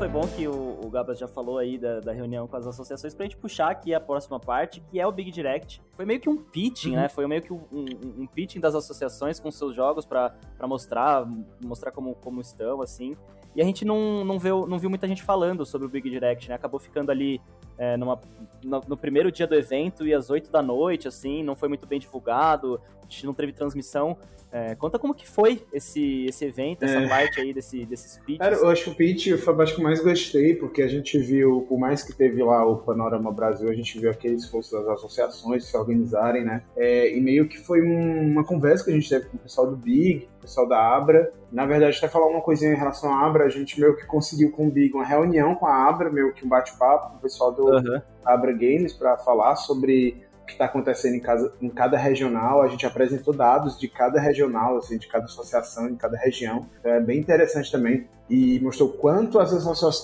[0.00, 3.12] Foi bom que o, o Gabas já falou aí da, da, reunião com as associações
[3.12, 5.82] pra gente puxar aqui a próxima parte, que é o Big Direct.
[5.92, 6.96] Foi meio que um pitching, uhum.
[6.96, 7.08] né?
[7.10, 7.84] Foi meio que um, um,
[8.22, 10.32] um, pitching das associações com seus jogos para
[10.62, 11.28] mostrar,
[11.62, 13.14] mostrar como, como estão, assim.
[13.54, 16.48] E a gente não, não, viu, não viu muita gente falando sobre o Big Direct,
[16.48, 16.54] né?
[16.54, 17.38] Acabou ficando ali
[17.80, 18.20] é, numa,
[18.62, 21.86] no, no, primeiro dia do evento e às 8 da noite, assim, não foi muito
[21.86, 24.18] bem divulgado, a gente não teve transmissão.
[24.52, 27.08] É, conta como que foi esse, esse evento, essa é.
[27.08, 28.38] parte aí desse, desses pitches.
[28.38, 31.64] Cara, eu acho que o pitch foi a que mais gostei, porque a gente viu,
[31.68, 35.64] por mais que teve lá o Panorama Brasil, a gente viu aquele esforço das associações
[35.64, 36.64] se organizarem, né?
[36.76, 39.70] É, e meio que foi um, uma conversa que a gente teve com o pessoal
[39.70, 41.32] do Big, pessoal da Abra.
[41.52, 44.50] Na verdade, até falar uma coisinha em relação à Abra, a gente meio que conseguiu
[44.50, 47.52] com o Big uma reunião com a Abra, meio que um bate-papo com o pessoal
[47.52, 48.02] do uhum.
[48.24, 52.60] Abra Games para falar sobre que está acontecendo em, casa, em cada regional.
[52.62, 56.66] A gente apresentou dados de cada regional, assim, de cada associação, de cada região.
[56.80, 59.52] Então, é bem interessante também e mostrou quanto as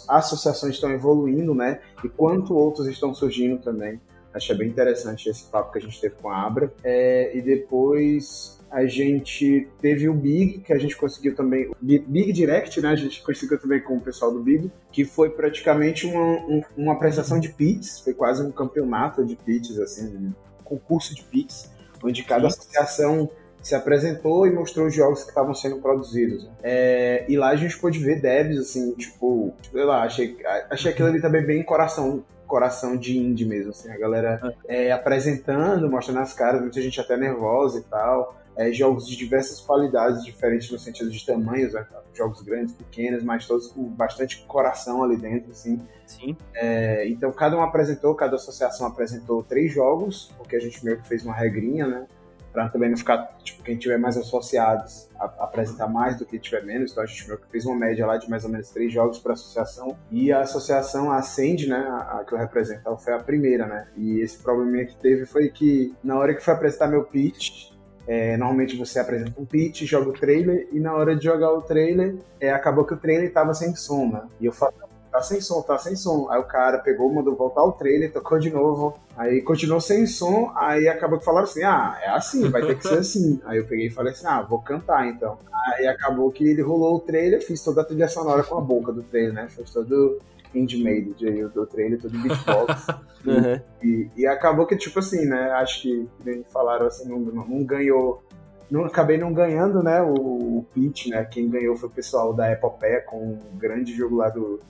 [0.09, 1.81] associações estão evoluindo, né?
[2.03, 4.01] E quanto outros estão surgindo também.
[4.33, 6.73] Achei bem interessante esse papo que a gente teve com a Abra.
[6.85, 12.81] É, e depois a gente teve o Big, que a gente conseguiu também, Big Direct,
[12.81, 12.91] né?
[12.91, 16.93] A gente conseguiu também com o pessoal do Big, que foi praticamente uma, um, uma
[16.95, 20.33] apresentação de pits, foi quase um campeonato de pits, assim, um
[20.65, 21.71] concurso de pits,
[22.03, 22.59] onde cada Sim.
[22.59, 23.31] associação
[23.63, 26.49] se apresentou e mostrou os jogos que estavam sendo produzidos.
[26.63, 30.37] É, e lá a gente pôde ver devs, assim, tipo, sei lá, achei,
[30.71, 35.91] achei aquilo ali também bem coração coração de indie mesmo, assim, a galera é, apresentando,
[35.91, 40.71] mostrando as caras, muita gente até nervosa e tal, é, jogos de diversas qualidades diferentes
[40.71, 41.87] no sentido de tamanhos, né?
[42.15, 45.81] jogos grandes, pequenos, mas todos com bastante coração ali dentro, assim.
[46.07, 46.37] Sim.
[46.55, 51.07] É, então cada um apresentou, cada associação apresentou três jogos, porque a gente meio que
[51.07, 52.07] fez uma regrinha, né?
[52.53, 56.65] Para também não ficar, tipo, quem tiver mais associados a, apresentar mais do que tiver
[56.65, 56.93] menos.
[56.93, 59.19] Então a gente meio que fez uma média lá de mais ou menos três jogos
[59.19, 59.95] para associação.
[60.11, 63.89] E a associação Ascend, né, a, a que eu representava, foi a primeira, né?
[63.95, 67.76] E esse probleminha que teve foi que na hora que foi apresentar meu pitch,
[68.07, 71.63] é, normalmente você apresenta um pitch, joga o trailer, e na hora de jogar o
[71.63, 74.23] trailer, é, acabou que o trailer tava sem som, né?
[74.41, 74.77] E eu falei,
[75.17, 76.29] tá sem som, tá sem som.
[76.31, 80.53] Aí o cara pegou, mandou voltar o trailer, tocou de novo, aí continuou sem som,
[80.55, 83.41] aí acabou que falaram assim, ah, é assim, vai ter que ser assim.
[83.47, 85.39] Aí eu peguei e falei assim, ah, vou cantar então.
[85.53, 88.93] Aí acabou que ele rolou o trailer, fiz toda a trilha sonora com a boca
[88.93, 89.49] do trailer, né?
[89.49, 90.19] Fez todo
[90.61, 92.87] handmade de, do trailer, todo beatbox.
[93.27, 93.61] uhum.
[93.83, 95.51] e, e, acabou que, tipo assim, né?
[95.53, 98.23] Acho que, nem falaram assim, não, não ganhou.
[98.71, 100.03] Não, acabei não ganhando, né?
[100.03, 101.25] O, o pitch, né?
[101.25, 104.61] Quem ganhou foi o pessoal da Epopeia com o um grande jogo lá do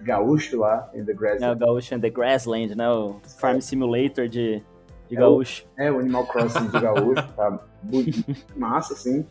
[0.00, 1.44] Gaúcho lá, em The Grassland.
[1.44, 2.88] É, o Gaúcho in The Grassland, né?
[2.90, 4.62] O Farm Simulator de,
[5.08, 5.64] de é Gaúcho.
[5.76, 7.60] O, é, o Animal Crossing de Gaúcho, tá?
[8.56, 9.26] Massa, assim.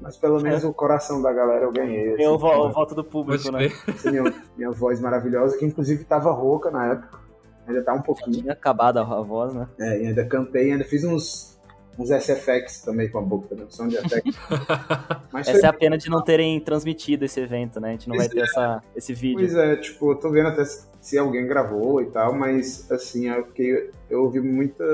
[0.00, 0.66] Mas pelo menos é.
[0.66, 2.14] o coração da galera eu ganhei.
[2.14, 3.68] Assim, eu vo voto do público, né?
[4.04, 7.18] Minha, minha, voz maravilhosa, que inclusive tava rouca na época.
[7.66, 8.36] Ainda tá um pouquinho.
[8.36, 9.68] Já tinha acabado a, voz, né?
[9.78, 11.58] É, e ainda cantei, ainda fiz uns,
[11.98, 14.38] uns SFX também com a boca, também, som de effects.
[15.30, 15.66] Mas essa foi...
[15.66, 17.90] é a pena de não terem transmitido esse evento, né?
[17.90, 18.44] A gente não pois vai ter é.
[18.44, 19.40] essa, esse vídeo.
[19.40, 23.44] Pois é, tipo, eu tô vendo até se alguém gravou e tal, mas assim, eu,
[23.46, 24.84] fiquei, eu ouvi muita.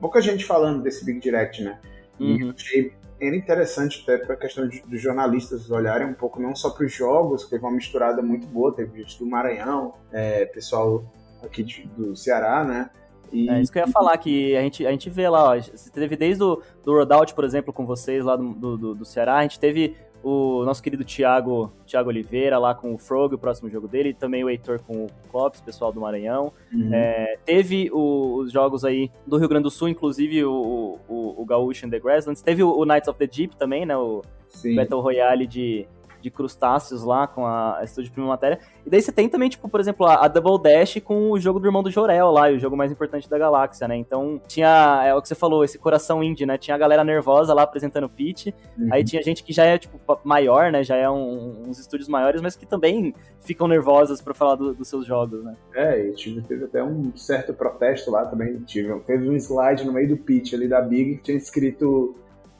[0.00, 1.80] pouca gente falando desse Big Direct, né?
[2.20, 2.48] E uhum.
[2.48, 6.70] eu achei era interessante até para a questão dos jornalistas olharem um pouco não só
[6.70, 11.04] para os jogos, que teve uma misturada muito boa, teve gente do Maranhão, é, pessoal
[11.42, 12.90] aqui de, do Ceará, né?
[13.32, 13.50] E...
[13.50, 15.60] É isso que eu ia falar, que a gente, a gente vê lá, ó,
[15.92, 19.42] teve desde o do Rodout, por exemplo, com vocês lá do, do, do Ceará, a
[19.42, 23.86] gente teve o nosso querido Thiago, Thiago Oliveira lá com o Frog, o próximo jogo
[23.86, 26.52] dele, também o Heitor com o Clopes, pessoal do Maranhão.
[26.72, 26.92] Uhum.
[26.92, 31.44] É, teve o, os jogos aí do Rio Grande do Sul, inclusive o, o, o
[31.44, 32.42] Gaúcho and the Grasslands.
[32.42, 33.96] Teve o, o Knights of the Deep também, né?
[33.96, 34.74] O Sim.
[34.74, 35.86] Battle Royale de,
[36.20, 38.58] de crustáceos lá com a, a Estúdio Prima Matéria.
[38.84, 41.60] E daí você tem também, tipo, por exemplo, a, a, Double Dash com o jogo
[41.60, 43.96] do irmão do Jorel lá, o jogo mais importante da galáxia, né?
[43.96, 46.56] Então tinha, é o que você falou, esse coração indie, né?
[46.58, 48.48] Tinha a galera nervosa lá apresentando o pitch,
[48.78, 48.88] uhum.
[48.90, 50.82] aí tinha gente que já é, tipo, maior, né?
[50.82, 54.88] Já é um, uns estúdios maiores, mas que também ficam nervosas para falar do, dos
[54.88, 55.54] seus jogos, né?
[55.74, 58.58] É, e tive, teve até um certo protesto lá também.
[58.60, 62.14] Tive, teve um slide no meio do pitch ali da Big que tinha escrito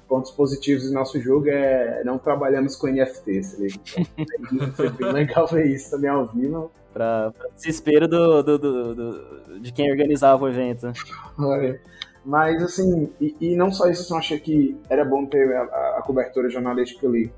[0.08, 3.56] pontos positivos do nosso jogo é não trabalhamos com NFTs.
[3.56, 4.02] Tá
[4.52, 6.70] então, foi bem legal ver isso também ao vivo.
[6.92, 10.90] Pra, pra desespero do, do, do, do, de quem organizava o evento.
[12.24, 15.62] Mas, assim, e, e, não só isso, eu achei que era bom ter a,
[15.98, 17.32] a cobertura jornalística ali.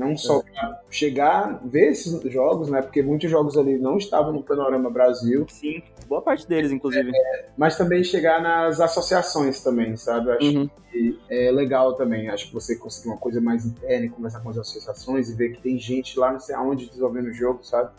[0.00, 0.78] Não só é.
[0.90, 2.80] chegar, ver esses jogos, né?
[2.80, 5.44] Porque muitos jogos ali não estavam no Panorama Brasil.
[5.50, 7.10] Sim, boa parte deles, inclusive.
[7.14, 10.30] É, mas também chegar nas associações também, sabe?
[10.30, 10.70] Acho uhum.
[10.90, 12.30] que é legal também.
[12.30, 15.60] Acho que você conseguir uma coisa mais interna, conversar com as associações e ver que
[15.60, 17.90] tem gente lá não sei aonde desenvolvendo o jogo, sabe?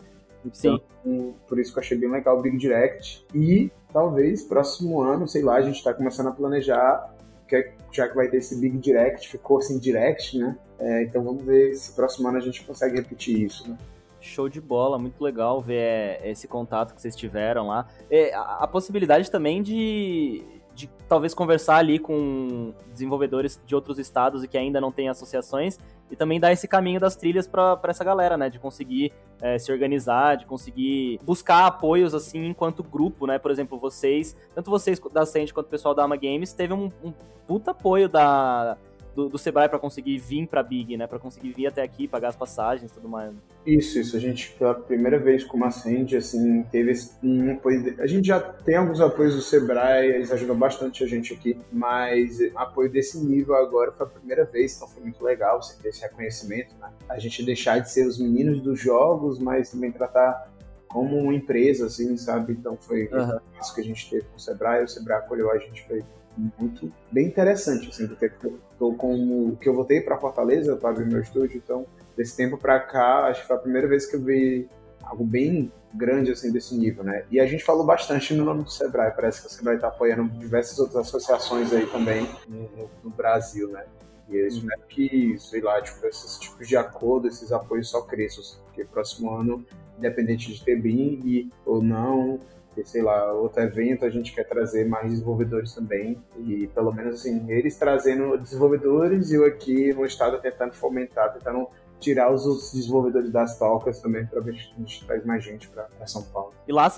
[0.44, 1.34] Então, Sim.
[1.46, 3.24] por isso que eu achei bem legal o Big Direct.
[3.32, 7.11] E talvez próximo ano, sei lá, a gente está começando a planejar
[7.60, 10.56] que já que vai ter esse Big Direct, ficou sem Direct, né?
[10.78, 13.76] É, então vamos ver se próximo ano a gente consegue repetir isso, né?
[14.20, 17.88] Show de bola, muito legal ver é, esse contato que vocês tiveram lá.
[18.08, 20.42] É, a, a possibilidade também de,
[20.74, 25.78] de talvez conversar ali com desenvolvedores de outros estados e que ainda não têm associações
[26.12, 28.50] e também dar esse caminho das trilhas para essa galera, né?
[28.50, 29.10] De conseguir
[29.40, 33.38] é, se organizar, de conseguir buscar apoios assim enquanto grupo, né?
[33.38, 36.90] Por exemplo, vocês, tanto vocês da Send quanto o pessoal da Ama Games, teve um,
[37.02, 37.12] um
[37.46, 38.76] puta apoio da
[39.14, 41.06] do, do Sebrae para conseguir vir para Big, né?
[41.06, 43.32] Para conseguir vir até aqui, pagar as passagens e tudo mais.
[43.66, 44.16] Isso, isso.
[44.16, 46.92] A gente, pela primeira vez com a Ascend, assim, teve
[47.22, 47.94] um apoio.
[47.98, 52.38] A gente já tem alguns apoios do Sebrae, eles ajudam bastante a gente aqui, mas
[52.54, 56.02] apoio desse nível agora foi a primeira vez, então foi muito legal você ter esse
[56.02, 56.90] reconhecimento, né?
[57.08, 60.50] A gente deixar de ser os meninos dos jogos, mas também tratar
[60.88, 62.52] como uma empresa, assim, sabe?
[62.52, 63.38] Então foi uhum.
[63.60, 66.04] isso que a gente teve com o Sebrae, o Sebrae acolheu a gente, foi
[66.36, 71.06] muito bem interessante, assim, porque eu tô com que eu voltei para Fortaleza para abrir
[71.06, 74.22] meu estúdio, então desse tempo para cá, acho que foi a primeira vez que eu
[74.22, 74.68] vi
[75.02, 77.24] algo bem grande assim desse nível, né?
[77.30, 80.24] E a gente falou bastante no nome do Sebrae, parece que o Sebrae está apoiando
[80.38, 83.84] diversas outras associações aí também no, no Brasil, né?
[84.28, 84.86] E eu espero uhum.
[84.88, 89.64] que, sei lá, tipo, esses tipos de acordo, esses apoios só cresçam, porque próximo ano,
[89.98, 92.40] independente de ter BIM ou não,
[92.72, 96.16] porque, sei lá, outro evento a gente quer trazer mais desenvolvedores também.
[96.38, 101.68] E pelo menos assim, eles trazendo desenvolvedores e eu aqui no estado tentando fomentar, tentando
[102.00, 105.68] tirar os outros desenvolvedores das tocas também para ver se a gente traz mais gente
[105.68, 106.52] para São Paulo.
[106.66, 106.90] E lá,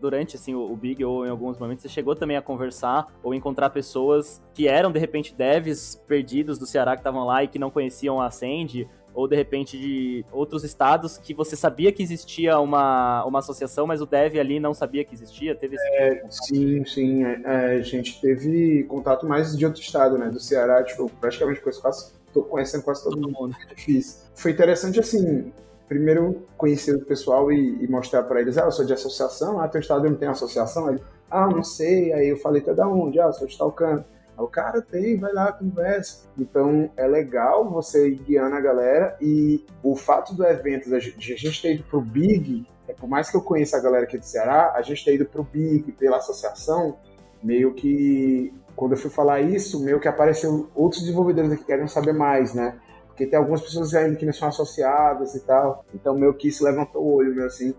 [0.00, 3.70] durante assim, o Big ou em alguns momentos, você chegou também a conversar ou encontrar
[3.70, 7.70] pessoas que eram de repente devs perdidos do Ceará que estavam lá e que não
[7.70, 13.24] conheciam a Ascend ou de repente de outros estados que você sabia que existia uma,
[13.24, 15.54] uma associação, mas o dev ali não sabia que existia?
[15.54, 17.24] Teve esse é, tipo Sim, sim.
[17.24, 20.28] É, é, a gente teve contato mais de outro estado, né?
[20.28, 23.56] Do Ceará, tipo, praticamente quase, quase tô conhecendo quase todo, todo mundo.
[23.70, 24.22] É difícil.
[24.34, 25.52] Foi interessante assim.
[25.88, 29.68] Primeiro, conhecer o pessoal e, e mostrar para eles: ah, eu sou de associação, ah,
[29.68, 30.88] teu estado não tem associação?
[30.88, 30.98] Aí,
[31.30, 32.12] ah, não sei.
[32.12, 33.18] Aí eu falei: tá da onde?
[33.18, 34.04] Ah, sou de tal canto.
[34.38, 36.28] O cara tem, vai lá, conversa.
[36.38, 41.36] Então é legal você ir guiando a galera e o fato do evento, de a
[41.36, 44.24] gente ter ido pro Big, é, por mais que eu conheça a galera aqui do
[44.24, 46.96] Ceará, a gente ter ido pro Big pela associação,
[47.42, 52.12] meio que quando eu fui falar isso, meio que apareceu outros desenvolvedores que querem saber
[52.12, 52.78] mais, né?
[53.08, 55.84] Porque tem algumas pessoas ainda que não são associadas e tal.
[55.92, 57.74] Então meio que isso levantou o olho, meu assim.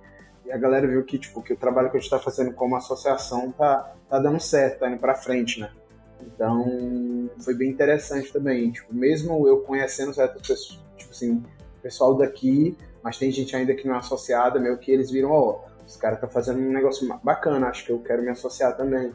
[0.45, 2.75] E a galera viu que, tipo, que o trabalho que a gente tá fazendo como
[2.75, 5.71] associação tá, tá dando certo, tá indo pra frente, né?
[6.21, 8.71] Então, foi bem interessante também.
[8.71, 11.43] Tipo, mesmo eu conhecendo certas pessoas, tipo assim,
[11.81, 15.61] pessoal daqui, mas tem gente ainda que não é associada, meio que eles viram, ó,
[15.65, 19.11] oh, os caras tá fazendo um negócio bacana, acho que eu quero me associar também.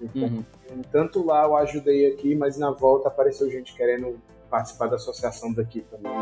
[0.00, 0.44] Então, uhum.
[0.92, 5.84] Tanto lá eu ajudei aqui, mas na volta apareceu gente querendo participar da associação daqui
[5.90, 6.12] também.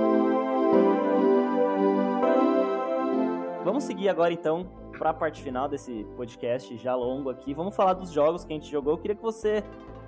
[3.64, 7.52] Vamos seguir agora então para a parte final desse podcast já longo aqui.
[7.52, 8.94] Vamos falar dos jogos que a gente jogou.
[8.94, 9.62] Eu queria que você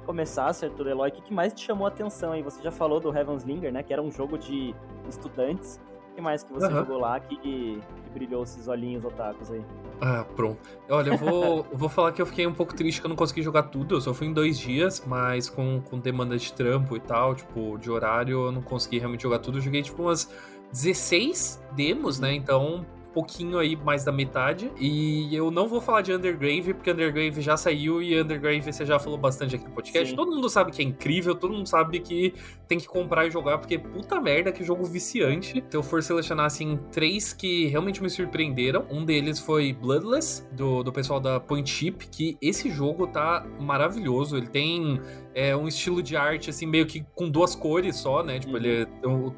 [0.09, 2.43] começasse, Arthur Eloy, o que mais te chamou a atenção aí?
[2.43, 3.83] Você já falou do Heaven's Linger, né?
[3.83, 4.75] Que era um jogo de
[5.07, 5.79] estudantes.
[6.15, 6.79] que mais que você uhum.
[6.79, 7.83] jogou lá que, que
[8.15, 9.63] brilhou esses olhinhos otakus aí?
[10.01, 10.67] Ah, pronto.
[10.89, 13.17] Olha, eu vou, eu vou falar que eu fiquei um pouco triste que eu não
[13.17, 13.97] consegui jogar tudo.
[13.97, 17.77] Eu só fui em dois dias, mas com, com demanda de trampo e tal, tipo,
[17.77, 19.59] de horário, eu não consegui realmente jogar tudo.
[19.59, 20.33] Eu joguei, tipo, umas
[20.73, 22.33] 16 demos, né?
[22.33, 22.87] Então,
[23.19, 24.71] pouquinho aí, mais da metade.
[24.79, 28.97] E eu não vou falar de Undergrave, porque Undergrave já saiu e Undergrave você já
[28.97, 30.11] falou bastante aqui no podcast.
[30.11, 30.15] Sim.
[30.17, 32.33] Todo mundo sabe que é incrível, todo mundo sabe que
[32.69, 35.65] tem que comprar e jogar, porque puta merda, que jogo viciante.
[35.69, 40.85] Se eu for selecionar, assim, três que realmente me surpreenderam, um deles foi Bloodless, do,
[40.85, 44.37] do pessoal da Point Chip, que esse jogo tá maravilhoso.
[44.37, 45.01] Ele tem
[45.35, 48.39] é, um estilo de arte, assim, meio que com duas cores só, né?
[48.39, 48.59] Tipo, uhum.
[48.59, 48.87] ele é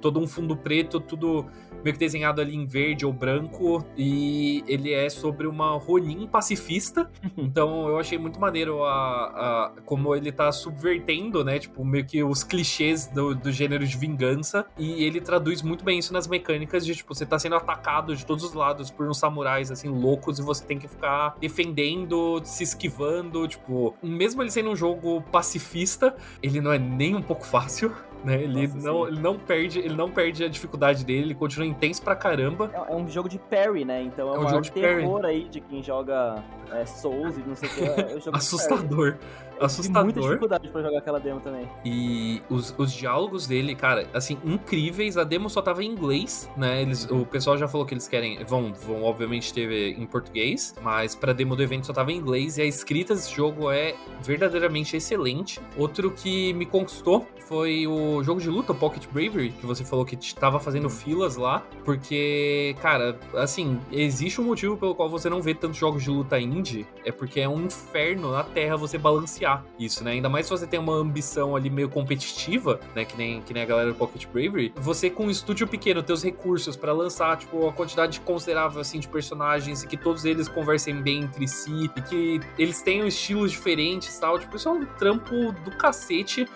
[0.03, 1.47] todo um fundo preto, tudo
[1.83, 7.11] meio que desenhado ali em verde ou branco, e ele é sobre uma Ronin pacifista.
[7.37, 11.59] então eu achei muito maneiro a, a, como ele tá subvertendo, né?
[11.59, 14.67] Tipo, meio que os clichês do, do gênero de vingança.
[14.79, 18.25] E ele traduz muito bem isso nas mecânicas de, tipo, você tá sendo atacado de
[18.25, 22.63] todos os lados por uns samurais, assim, loucos, e você tem que ficar defendendo, se
[22.63, 27.95] esquivando, tipo, mesmo ele sendo um jogo pacifista, ele não é nem um pouco fácil.
[28.25, 28.43] Né?
[28.43, 32.03] Ele, Nossa, não, ele, não perde, ele não perde a dificuldade dele, ele continua intenso
[32.03, 32.71] pra caramba.
[32.73, 34.03] É, é um jogo de parry, né?
[34.03, 35.35] Então é, é um jogo de terror parry.
[35.35, 36.43] aí de quem joga
[36.73, 37.83] é, Souls e não sei o que.
[37.83, 39.17] É, é Assustador
[39.61, 40.05] assustador.
[40.05, 41.69] muita dificuldade pra jogar aquela demo também.
[41.85, 45.17] E os, os diálogos dele, cara, assim, incríveis.
[45.17, 46.83] A demo só tava em inglês, né?
[46.83, 48.43] Eles, o pessoal já falou que eles querem.
[48.45, 52.59] Vão, vão obviamente ter em português, mas pra demo do evento só tava em inglês.
[52.59, 55.61] E a escrita desse jogo é verdadeiramente excelente.
[55.77, 60.17] Outro que me conquistou foi o jogo de luta, Pocket Bravery, que você falou que
[60.35, 65.55] tava fazendo filas lá, porque, cara, assim, existe um motivo pelo qual você não vê
[65.55, 70.05] tantos jogos de luta indie, é porque é um inferno na Terra você balancear isso,
[70.05, 70.13] né?
[70.13, 73.05] Ainda mais se você tem uma ambição ali meio competitiva, né?
[73.05, 74.73] Que nem, que nem a galera do Pocket Bravery.
[74.77, 78.99] Você com um estúdio pequeno, ter os recursos para lançar, tipo, a quantidade considerável, assim,
[78.99, 83.53] de personagens e que todos eles conversem bem entre si e que eles tenham estilos
[83.53, 84.39] diferentes e tal.
[84.39, 86.47] Tipo, isso é um trampo do cacete.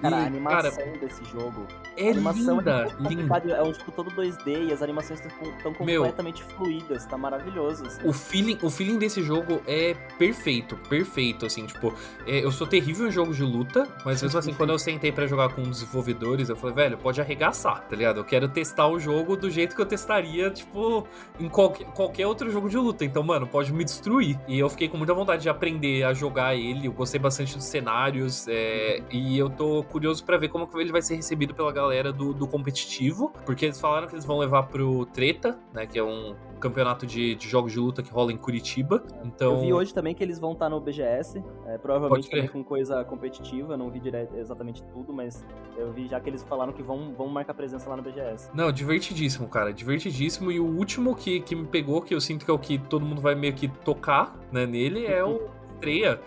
[0.00, 1.66] Cara, e, a animação cara, desse jogo
[1.98, 3.38] é linda, é linda.
[3.50, 7.86] É um jogo todo 2D e as animações estão completamente Meu, fluídas, tá maravilhoso.
[7.86, 8.08] Assim.
[8.08, 11.92] O feeling, o feeling desse jogo é perfeito, perfeito, assim, tipo,
[12.24, 15.26] é, eu sou terrível em jogos de luta, mas mesmo assim, quando eu sentei para
[15.26, 18.18] jogar com desenvolvedores, eu falei, velho, pode arregaçar, tá ligado?
[18.18, 21.06] Eu quero testar o jogo do jeito que eu testaria, tipo,
[21.40, 23.04] em qualquer, qualquer outro jogo de luta.
[23.04, 24.38] Então, mano, pode me destruir.
[24.46, 27.64] E eu fiquei com muita vontade de aprender a jogar ele, eu gostei bastante dos
[27.64, 31.87] cenários, é, e eu tô curioso para ver como ele vai ser recebido pela galera
[31.88, 35.86] galera do, do competitivo, porque eles falaram que eles vão levar pro Treta, né?
[35.86, 39.02] Que é um campeonato de, de jogos de luta que rola em Curitiba.
[39.24, 39.54] Então...
[39.54, 42.62] Eu vi hoje também que eles vão estar tá no BGS, é, provavelmente também com
[42.62, 46.82] coisa competitiva, não vi direto, exatamente tudo, mas eu vi já que eles falaram que
[46.82, 48.50] vão, vão marcar presença lá no BGS.
[48.52, 50.50] Não, divertidíssimo, cara, divertidíssimo.
[50.52, 53.06] E o último que, que me pegou, que eu sinto que é o que todo
[53.06, 56.20] mundo vai meio que tocar né, nele, é o Astreia.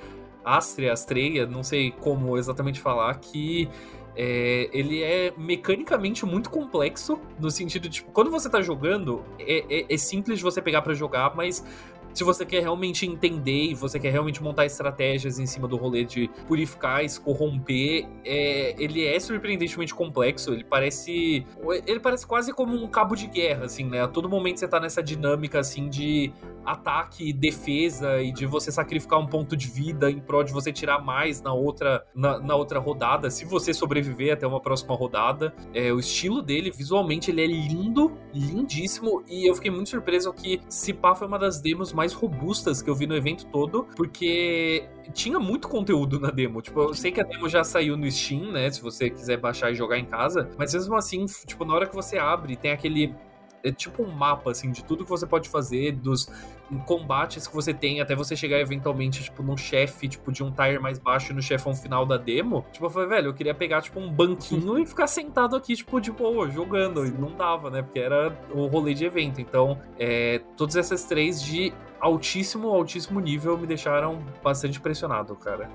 [0.44, 3.70] Astrea, Astreia, não sei como exatamente falar, que
[4.16, 9.64] é, ele é mecanicamente muito complexo, no sentido de, tipo, quando você tá jogando, é,
[9.70, 11.64] é, é simples você pegar para jogar, mas
[12.14, 16.04] se você quer realmente entender e você quer realmente montar estratégias em cima do rolê
[16.04, 20.54] de purificar, corromper, é, ele é surpreendentemente complexo.
[20.54, 21.46] Ele parece.
[21.86, 24.02] Ele parece quase como um cabo de guerra, assim, né?
[24.02, 26.32] A todo momento você tá nessa dinâmica, assim, de
[26.66, 31.00] ataque defesa e de você sacrificar um ponto de vida em prol de você tirar
[31.00, 35.54] mais na outra, na, na outra rodada, se você sobreviver até uma próxima rodada.
[35.74, 40.62] É, o estilo dele, visualmente, ele é lindo, lindíssimo, e eu fiquei muito surpreso que
[40.70, 43.84] se pá foi uma das demos mais mais robustas que eu vi no evento todo,
[43.96, 46.60] porque tinha muito conteúdo na demo.
[46.60, 48.72] Tipo, eu sei que a demo já saiu no Steam, né?
[48.72, 51.94] Se você quiser baixar e jogar em casa, mas mesmo assim, tipo, na hora que
[51.94, 53.14] você abre, tem aquele
[53.64, 56.30] é tipo um mapa, assim, de tudo que você pode fazer, dos
[56.86, 60.80] combates que você tem, até você chegar eventualmente, tipo, num chefe, tipo, de um tire
[60.80, 62.66] mais baixo no chefão final da demo.
[62.72, 66.00] Tipo, eu falei, velho, eu queria pegar, tipo, um banquinho e ficar sentado aqui, tipo,
[66.00, 67.06] de boa, jogando.
[67.06, 67.82] E não dava, né?
[67.82, 69.42] Porque era o rolê de evento.
[69.42, 75.70] Então, é, todas essas três de altíssimo, altíssimo nível me deixaram bastante impressionado, cara.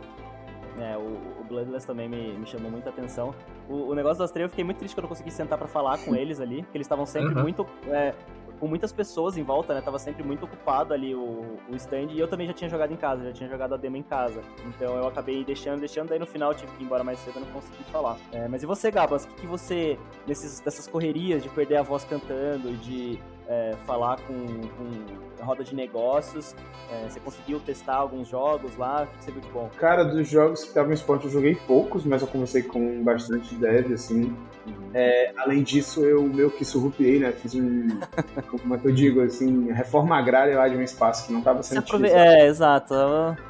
[0.79, 3.35] É, o, Bloodless também me, me chamou muita atenção.
[3.69, 5.67] O, o negócio das trevas, eu fiquei muito triste que eu não consegui sentar para
[5.67, 7.43] falar com eles ali, porque eles estavam sempre uhum.
[7.43, 7.67] muito.
[7.89, 8.15] É,
[8.59, 9.81] com muitas pessoas em volta, né?
[9.81, 12.09] Tava sempre muito ocupado ali o, o stand.
[12.11, 14.41] E eu também já tinha jogado em casa, já tinha jogado a demo em casa.
[14.67, 16.09] Então eu acabei deixando, deixando.
[16.09, 18.17] Daí no final tive que ir embora mais cedo, não consegui falar.
[18.33, 19.25] É, mas e você, Gabas?
[19.25, 23.19] O que, que você, nesses, dessas correrias de perder a voz cantando, de
[23.49, 26.55] é, falar com, com roda de negócios?
[26.91, 29.05] É, você conseguiu testar alguns jogos lá?
[29.05, 29.71] O que você viu de bom?
[29.77, 33.55] Cara, dos jogos que estavam em esporte eu joguei poucos, mas eu conversei com bastante
[33.55, 34.37] dev, assim.
[34.67, 34.91] Uhum.
[34.93, 37.33] É, além disso, eu meio que surrupiei, né?
[37.33, 37.89] Fiz um.
[38.51, 41.63] como é que eu digo, assim, reforma agrária lá de um espaço que não estava
[41.63, 42.09] sendo aprove...
[42.09, 42.95] É, exato.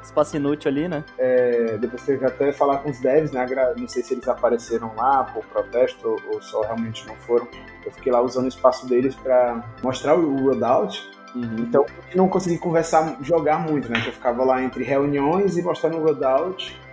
[0.03, 1.05] Espaço inútil ali, né?
[1.19, 3.47] É, depois teve até falar com os devs, né?
[3.77, 7.49] Não sei se eles apareceram lá por protesto ou só realmente não foram.
[7.85, 11.11] Eu fiquei lá usando o espaço deles para mostrar o loadout.
[11.35, 11.57] Uhum.
[11.59, 14.03] Então, não consegui conversar, jogar muito, né?
[14.07, 16.86] Eu ficava lá entre reuniões e mostrando o loadout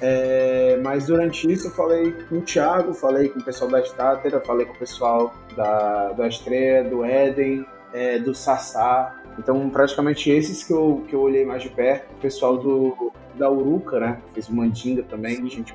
[0.00, 4.40] é, mas durante isso eu falei com o Thiago, falei com o pessoal da Státera,
[4.40, 9.14] falei com o pessoal da, da Estreia, do Éden, é, do Sassá.
[9.38, 12.10] Então, praticamente esses que eu, que eu olhei mais de perto.
[12.12, 14.20] O pessoal do, da Uruca, né?
[14.34, 15.48] Fez o Mandinga também.
[15.48, 15.74] Gente,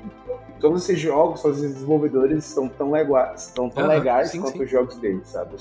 [0.60, 4.64] todos esses jogos, todos esses desenvolvedores são tão legais, são tão legais sim, quanto sim.
[4.64, 5.56] os jogos deles, sabe?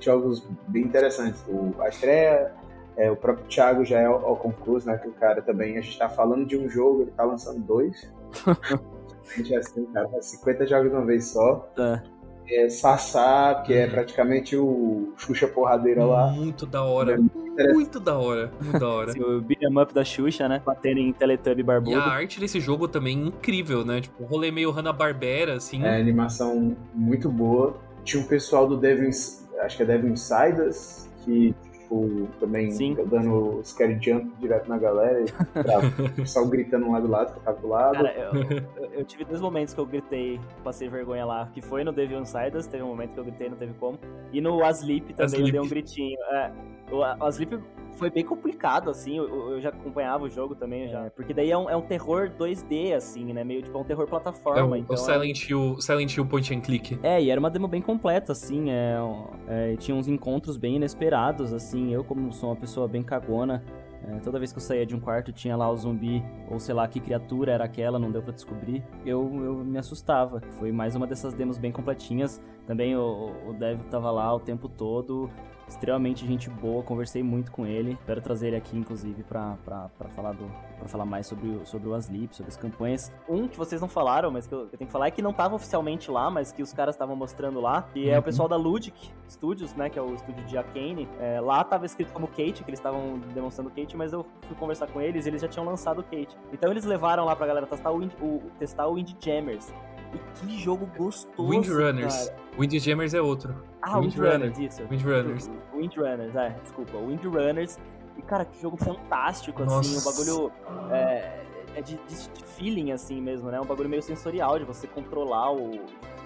[0.00, 1.40] Jogos bem interessantes.
[1.48, 2.52] O, a Estreia
[2.96, 4.96] é, o próprio Thiago já é ao, concurso, né?
[4.96, 8.10] Que o cara também, a gente tá falando de um jogo, ele tá lançando dois.
[8.46, 11.68] a gente é assim, cara, 50 jogos de uma vez só.
[11.78, 12.16] É.
[12.48, 16.28] É Sassá, que é praticamente o Xuxa Porradeira lá.
[16.28, 17.14] Muito da hora.
[17.14, 18.52] É muito, muito da hora.
[18.60, 19.10] Muito da hora.
[19.20, 20.62] O beat'em up da Xuxa, né?
[20.64, 21.96] Batendo em Teletubby barbudo.
[21.96, 24.00] E a arte desse jogo também é incrível, né?
[24.00, 25.82] Tipo, um rolê meio Hanna-Barbera, assim.
[25.82, 27.76] É, animação muito boa.
[28.04, 31.52] Tinha um pessoal do Devil, acho que é Devil Insiders, que
[31.86, 32.96] tipo, também Sim.
[33.06, 37.60] dando scare jump direto na galera, o pessoal gritando lá do lado, que eu tava
[37.60, 37.94] do lado.
[37.94, 38.32] Cara, eu,
[38.76, 42.20] eu, eu, tive dois momentos que eu gritei, passei vergonha lá, que foi no Devil
[42.20, 43.98] Insiders, teve um momento que eu gritei, não teve como,
[44.32, 45.46] e no Asleep também Asleep.
[45.46, 46.18] eu dei um gritinho.
[46.32, 46.50] É,
[46.90, 47.58] o Asleep
[47.96, 49.16] foi bem complicado, assim.
[49.16, 51.06] Eu, eu, já acompanhava o jogo também, já.
[51.06, 53.42] É, porque daí é um, é um terror 2D, assim, né?
[53.42, 54.60] Meio tipo é um terror plataforma.
[54.60, 56.98] É o, então, o Silent, Hill, Silent Hill Point and Click.
[57.02, 58.70] É, e era uma demo bem completa, assim.
[58.70, 58.96] É,
[59.48, 61.92] é, tinha uns encontros bem inesperados, assim.
[61.92, 63.64] Eu, como sou uma pessoa bem cagona,
[64.06, 66.74] é, toda vez que eu saía de um quarto tinha lá o zumbi, ou sei
[66.74, 68.84] lá que criatura era aquela, não deu para descobrir.
[69.04, 70.40] Eu, eu me assustava.
[70.58, 72.42] Foi mais uma dessas demos bem completinhas.
[72.66, 75.30] Também o, o Dev tava lá o tempo todo
[75.68, 77.92] extremamente gente boa, conversei muito com ele.
[77.92, 79.56] Espero trazer ele aqui, inclusive, para
[80.14, 80.46] falar do
[80.76, 83.12] para falar mais sobre, sobre o Aslip, sobre as campanhas.
[83.28, 85.30] Um que vocês não falaram, mas que eu, eu tenho que falar é que não
[85.30, 88.10] estava oficialmente lá, mas que os caras estavam mostrando lá, e uhum.
[88.10, 88.22] é o uhum.
[88.22, 91.08] pessoal da Ludic Studios, né, que é o estúdio de Arcane.
[91.18, 94.86] É, lá estava escrito como Kate, que eles estavam demonstrando Kate, mas eu fui conversar
[94.88, 96.36] com eles e eles já tinham lançado Kate.
[96.52, 99.72] Então eles levaram lá pra galera testar o, o, testar o Indie Jammers.
[100.12, 102.28] E que jogo gostoso, Windrunners.
[102.28, 102.46] cara.
[102.58, 103.54] Windjammers é outro.
[103.82, 104.82] Ah, Windrunners, isso.
[104.90, 105.50] Windrunners.
[105.74, 106.96] Windrunners, é, desculpa.
[106.98, 107.78] Windrunners.
[108.16, 109.80] E, cara, que jogo fantástico, Nossa.
[109.80, 109.98] assim.
[109.98, 110.52] Um bagulho...
[110.90, 111.42] É,
[111.74, 113.60] é de, de, feeling, assim, mesmo, né?
[113.60, 115.80] Um bagulho meio sensorial, de você controlar o...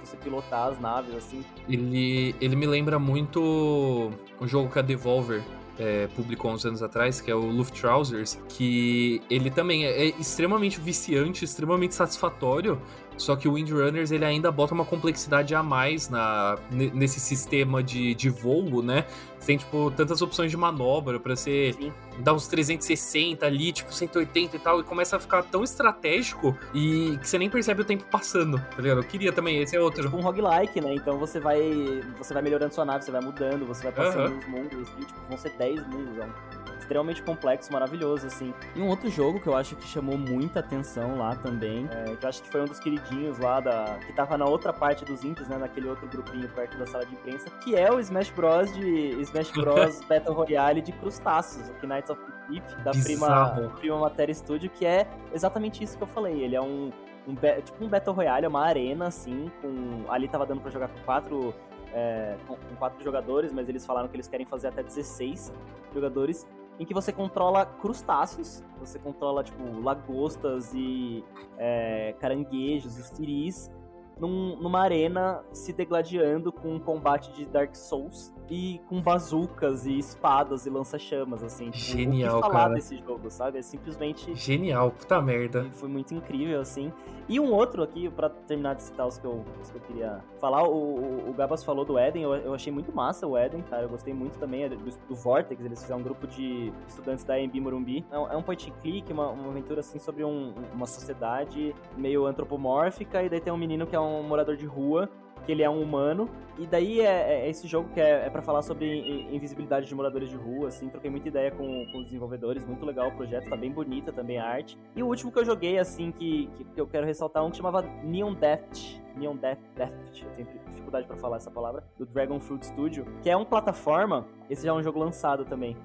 [0.04, 1.44] Você pilotar as naves, assim.
[1.68, 4.10] Ele, ele me lembra muito
[4.40, 5.42] um jogo que a Devolver
[5.80, 10.78] é, publicou uns anos atrás, que é o Luftrausers, que ele também é, é extremamente
[10.78, 12.80] viciante, extremamente satisfatório,
[13.20, 18.14] só que o Windrunners ele ainda bota uma complexidade a mais na, nesse sistema de,
[18.14, 19.04] de voo, né?
[19.38, 21.92] Você tem, tipo, tantas opções de manobra para você Sim.
[22.18, 27.16] dar uns 360 ali, tipo, 180 e tal, e começa a ficar tão estratégico e
[27.18, 28.98] que você nem percebe o tempo passando, tá ligado?
[28.98, 30.02] Eu queria também, esse é outro.
[30.04, 30.94] Tipo um roguelike, né?
[30.94, 34.38] Então você vai você vai melhorando sua nave, você vai mudando, você vai passando uhum.
[34.38, 36.59] os mundos, e, tipo, vão ser 10 mundos, é um
[36.90, 38.52] extremamente complexo, maravilhoso, assim.
[38.74, 42.24] E um outro jogo que eu acho que chamou muita atenção lá também, é, que
[42.24, 43.98] eu acho que foi um dos queridinhos lá da.
[44.04, 45.56] que tava na outra parte dos indies, né?
[45.56, 48.74] Naquele outro grupinho perto da sala de imprensa, que é o Smash Bros.
[48.74, 49.20] de.
[49.20, 50.00] Smash Bros.
[50.10, 54.84] Battle Royale de crustáceos, o Knights of the Deep, da prima, prima Matéria Studio, que
[54.84, 56.42] é exatamente isso que eu falei.
[56.42, 56.90] Ele é um.
[57.28, 60.10] um tipo um Battle Royale, é uma arena, assim, com.
[60.10, 61.54] Ali tava dando pra jogar com quatro
[61.92, 65.52] é, com, com, quatro jogadores, mas eles falaram que eles querem fazer até 16
[65.92, 66.46] jogadores
[66.80, 71.22] em que você controla crustáceos, você controla, tipo, lagostas e
[71.58, 73.70] é, caranguejos e siris
[74.18, 79.96] num, numa arena se degladiando com um combate de Dark Souls e com bazucas e
[79.96, 81.70] espadas e lança-chamas, assim.
[81.70, 82.74] Tipo, Genial, o que falar cara.
[82.74, 83.58] desse jogo, sabe?
[83.58, 84.34] É simplesmente...
[84.34, 85.70] Genial, puta merda.
[85.72, 86.92] Foi muito incrível, assim.
[87.28, 90.20] E um outro aqui, para terminar de citar os que eu, os que eu queria
[90.40, 93.62] falar, o, o, o, Gabas falou do Eden, eu, eu, achei muito massa o Eden,
[93.62, 97.34] cara, eu gostei muito também do, do Vortex, eles fizeram um grupo de estudantes da
[97.34, 98.04] AMB Morumbi.
[98.10, 102.26] É um, é um point click, uma, uma aventura, assim, sobre um, uma sociedade meio
[102.26, 105.08] antropomórfica, e daí tem um menino que é um morador de rua,
[105.44, 106.28] que ele é um humano.
[106.58, 110.28] E daí é, é esse jogo que é, é para falar sobre invisibilidade de moradores
[110.28, 110.88] de rua, assim.
[110.88, 114.38] Troquei muita ideia com, com os desenvolvedores, muito legal o projeto, tá bem bonita também
[114.38, 114.78] a arte.
[114.94, 117.56] E o último que eu joguei, assim, que, que, que eu quero ressaltar, um que
[117.56, 119.00] chamava Neon Deft.
[119.16, 123.30] Neon Deft, Deft, eu tenho dificuldade para falar essa palavra, do Dragon Fruit Studio, que
[123.30, 125.76] é um plataforma, esse já é um jogo lançado também.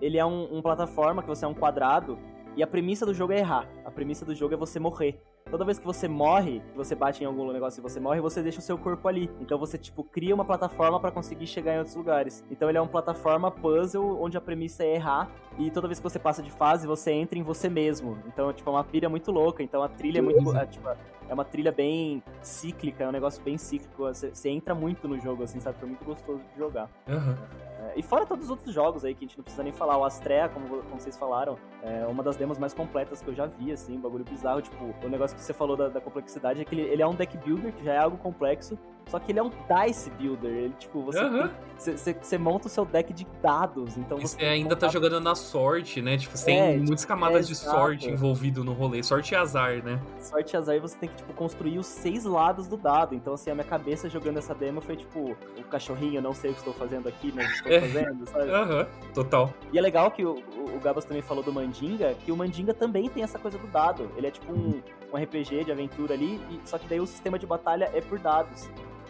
[0.00, 2.18] Ele é um, um plataforma que você é um quadrado
[2.56, 3.68] e a premissa do jogo é errar.
[3.84, 7.22] A premissa do jogo é você morrer toda vez que você morre, que você bate
[7.22, 9.30] em algum negócio e você morre, você deixa o seu corpo ali.
[9.40, 12.44] Então você, tipo, cria uma plataforma para conseguir chegar em outros lugares.
[12.50, 16.04] Então ele é uma plataforma puzzle onde a premissa é errar e toda vez que
[16.04, 18.18] você passa de fase, você entra em você mesmo.
[18.26, 19.62] Então, tipo, é uma pilha muito louca.
[19.62, 20.56] Então a trilha é muito.
[20.56, 20.88] É, tipo,
[21.30, 24.02] é uma trilha bem cíclica, é um negócio bem cíclico.
[24.02, 25.78] Você, você entra muito no jogo, assim, sabe?
[25.78, 26.90] Foi muito gostoso de jogar.
[27.08, 27.36] Uhum.
[27.78, 29.96] É, e fora todos os outros jogos aí que a gente não precisa nem falar.
[29.96, 33.46] O Astrea, como, como vocês falaram, é uma das demos mais completas que eu já
[33.46, 34.60] vi, assim, um bagulho bizarro.
[34.60, 37.14] Tipo, o negócio que você falou da, da complexidade é que ele, ele, é um
[37.14, 38.76] deck builder, que já é algo complexo,
[39.08, 40.50] só que ele é um dice builder.
[40.50, 41.50] Ele, tipo, você, uhum.
[41.76, 43.96] você, você, monta o seu deck de dados.
[43.96, 46.16] Então você, você ainda tá jogando na sorte, né?
[46.16, 47.76] Tipo, você é, tem muitas camadas é, de exato.
[47.76, 49.02] sorte envolvido no rolê.
[49.02, 50.00] Sorte e azar, né?
[50.20, 53.14] Sorte e azar e você tem que, tipo, construir os seis lados do dado.
[53.14, 56.54] Então, assim, a minha cabeça jogando essa demo foi, tipo, o cachorrinho, não sei o
[56.54, 58.50] que estou fazendo aqui, mas estou fazendo, sabe?
[58.50, 59.12] Aham, uhum.
[59.12, 59.54] total.
[59.72, 62.72] E é legal que o, o, o Gabas também falou do Mandinga, que o Mandinga
[62.72, 64.10] também tem essa coisa do dado.
[64.16, 64.80] Ele é tipo um,
[65.12, 68.18] um RPG de aventura ali, e, só que daí o sistema de batalha é por
[68.18, 68.68] dados.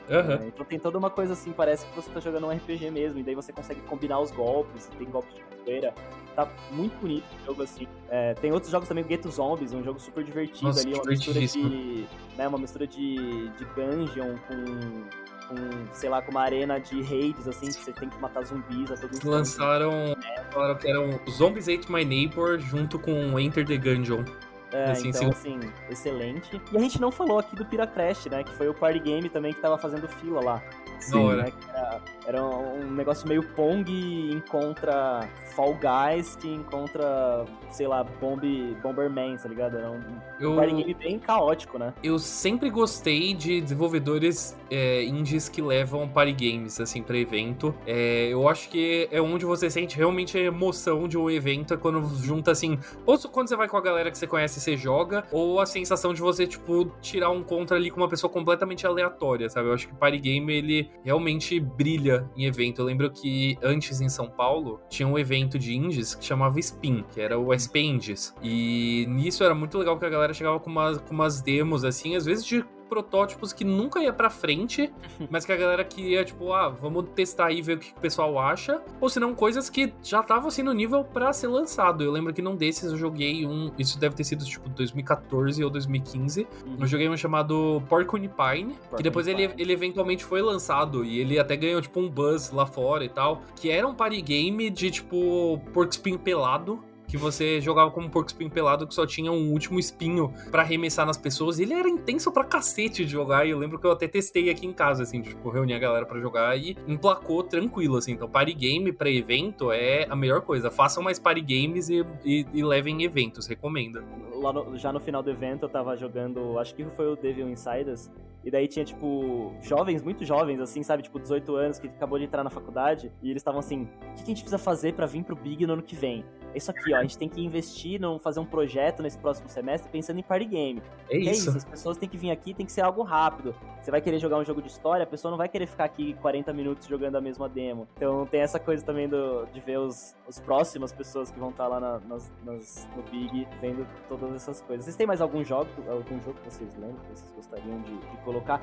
[0.09, 0.33] Uhum.
[0.33, 3.21] É, então tem toda uma coisa assim, parece que você tá jogando um RPG mesmo,
[3.21, 5.95] e daí você consegue combinar os golpes, tem golpes de capoeira.
[6.35, 7.87] Tá muito bonito o jogo assim.
[8.09, 11.41] É, tem outros jogos também, Ghetto Zombies, um jogo super divertido Nossa, ali, uma mistura
[11.41, 12.07] de.
[12.37, 17.49] Né, uma mistura de, de dungeon com com, sei lá, com uma arena de raids,
[17.49, 19.27] assim, que você tem que matar zumbis a todo instante.
[19.27, 20.17] Lançaram,
[20.53, 24.25] falaram que eram Zombies Ate My Neighbor junto com Enter the Gungeon.
[24.73, 25.59] É, assim, então, sim.
[25.59, 26.61] assim, excelente.
[26.73, 28.45] E a gente não falou aqui do Piracrash, né?
[28.45, 30.63] Que foi o party game também que tava fazendo fila lá.
[31.01, 31.53] Sim, né?
[31.69, 33.91] Era, era, um negócio meio Pong
[34.33, 38.43] encontra Fall Guys que encontra, sei lá, Bomb,
[38.83, 39.79] Bomberman, tá ligado?
[39.79, 40.01] Era um,
[40.39, 41.95] eu, party game bem caótico, né?
[42.03, 47.75] Eu sempre gostei de desenvolvedores é, indies que levam party games, assim, pra evento.
[47.87, 51.77] É, eu acho que é onde você sente realmente a emoção de um evento, é
[51.79, 55.25] quando junta, assim, ou quando você vai com a galera que você conhece você joga,
[55.33, 59.49] ou a sensação de você, tipo, tirar um contra ali com uma pessoa completamente aleatória,
[59.49, 59.69] sabe?
[59.69, 62.81] Eu acho que party game, ele realmente brilha em evento.
[62.81, 67.05] Eu lembro que antes em São Paulo tinha um evento de indies que chamava Spin,
[67.13, 68.35] que era o SP Indies.
[68.43, 72.17] E nisso era muito legal que a galera chegava com umas, com umas demos assim,
[72.17, 74.93] às vezes de protótipos que nunca ia pra frente,
[75.31, 78.39] mas que a galera queria, tipo, ah, vamos testar aí, ver o que o pessoal
[78.39, 78.83] acha.
[79.01, 82.03] Ou se não, coisas que já estavam assim no nível para ser lançado.
[82.03, 83.71] Eu lembro que num desses eu joguei um.
[83.79, 86.47] Isso deve ter sido tipo 2014 ou 2015.
[86.67, 86.77] Uhum.
[86.81, 91.39] Eu joguei um chamado Porcupine Pine, que depois ele, ele eventualmente foi lançado e ele
[91.39, 93.43] até ganhou tipo um buzz lá fora e tal.
[93.55, 98.11] Que era um party game de tipo Porco Spin pelado que você jogava como um
[98.11, 101.59] porco espinho pelado que só tinha um último espinho para arremessar nas pessoas.
[101.59, 103.45] E ele era intenso pra cacete de jogar.
[103.45, 106.07] E eu lembro que eu até testei aqui em casa, assim, tipo, reuni a galera
[106.07, 108.13] para jogar e emplacou tranquilo, assim.
[108.13, 110.71] Então, party game pra evento é a melhor coisa.
[110.71, 114.05] Façam mais party games e, e, e levem eventos, recomendo.
[114.33, 117.49] Lá no, já no final do evento eu tava jogando, acho que foi o Devil
[117.49, 118.09] Insiders.
[118.45, 121.03] E daí tinha, tipo, jovens, muito jovens, assim, sabe?
[121.03, 123.13] Tipo, 18 anos, que acabou de entrar na faculdade.
[123.21, 125.75] E eles estavam assim: o que a gente precisa fazer para vir pro Big no
[125.75, 126.25] ano que vem?
[126.55, 126.99] É isso aqui, ó.
[126.99, 130.47] A gente tem que investir, não fazer um projeto nesse próximo semestre pensando em party
[130.47, 130.83] game.
[131.09, 131.29] É isso.
[131.29, 131.57] É isso.
[131.57, 133.55] As pessoas têm que vir aqui, tem que ser algo rápido.
[133.81, 136.15] Você vai querer jogar um jogo de história, a pessoa não vai querer ficar aqui
[136.15, 137.89] 40 minutos jogando a mesma demo.
[137.97, 141.67] Então tem essa coisa também do, de ver os, os próximas pessoas que vão estar
[141.67, 144.85] lá na, nas, nas, no Big vendo todas essas coisas.
[144.85, 148.17] Vocês têm mais algum jogo, algum jogo que vocês lembram, que vocês gostariam de, de
[148.25, 148.61] colocar?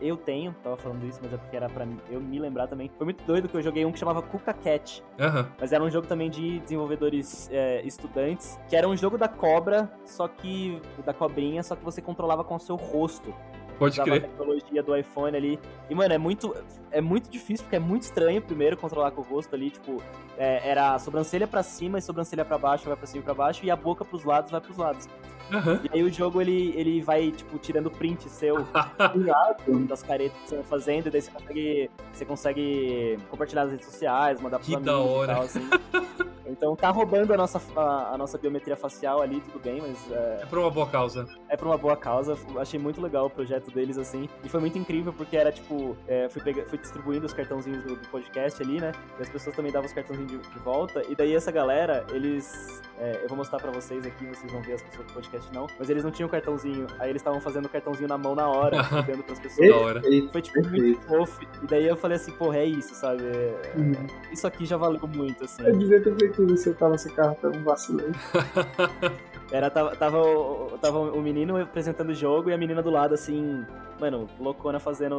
[0.00, 2.90] Eu tenho, tava falando isso, mas é porque era pra eu me lembrar também.
[2.96, 5.02] Foi muito doido que eu joguei um que chamava Cuca Cat.
[5.18, 5.46] Uhum.
[5.60, 9.90] Mas era um jogo também de desenvolvedores é, estudantes, que era um jogo da cobra,
[10.04, 10.80] só que.
[11.04, 13.34] da cobrinha, só que você controlava com o seu rosto.
[13.78, 14.18] Pode crer.
[14.18, 15.58] a tecnologia do iPhone ali.
[15.90, 16.54] E, mano, é muito,
[16.90, 19.70] é muito difícil, porque é muito estranho primeiro controlar com o rosto ali.
[19.70, 20.00] Tipo,
[20.38, 23.34] é, era a sobrancelha para cima e sobrancelha para baixo, vai pra cima e pra
[23.34, 25.08] baixo, e a boca pros lados vai pros lados.
[25.52, 25.80] Uhum.
[25.84, 28.66] E aí o jogo ele, ele vai, tipo, tirando print seu
[29.86, 33.86] das caretas que você vai fazendo, e daí você consegue, você consegue compartilhar nas redes
[33.86, 35.32] sociais, mandar pros que amigos da hora.
[35.32, 35.60] e tal, assim.
[36.52, 40.10] Então tá roubando a nossa, a, a, nossa biometria facial ali, tudo bem, mas.
[40.10, 41.26] É, é por uma boa causa.
[41.48, 42.36] É por uma boa causa.
[42.58, 44.28] Achei muito legal o projeto deles, assim.
[44.44, 45.96] E foi muito incrível porque era tipo.
[46.06, 48.92] É, fui, pega, fui distribuindo os cartãozinhos do, do, podcast ali, né?
[49.18, 51.02] E as pessoas também davam os cartãozinhos de, de volta.
[51.08, 54.74] E daí essa galera, eles É, eu vou mostrar pra vocês aqui, vocês vão ver
[54.74, 55.66] as pessoas do podcast não.
[55.78, 56.86] Mas eles não tinham cartãozinho.
[56.98, 58.76] Aí eles estavam fazendo o cartãozinho na mão na hora,
[59.06, 59.68] dando pras pessoas.
[59.68, 60.02] Da hora.
[60.30, 61.40] Foi tipo muito fofo.
[61.62, 63.22] E daí eu falei assim, porra, é isso, sabe?
[63.24, 63.92] É- Uhum.
[64.30, 65.64] Isso aqui já valeu muito, assim.
[65.66, 68.10] Eu devia ter feito isso, eu tava sem cartão, vacilei.
[69.52, 73.12] Era, tava, tava, o- tava o menino apresentando o jogo e a menina do lado,
[73.14, 73.64] assim,
[74.00, 75.16] mano, loucona fazendo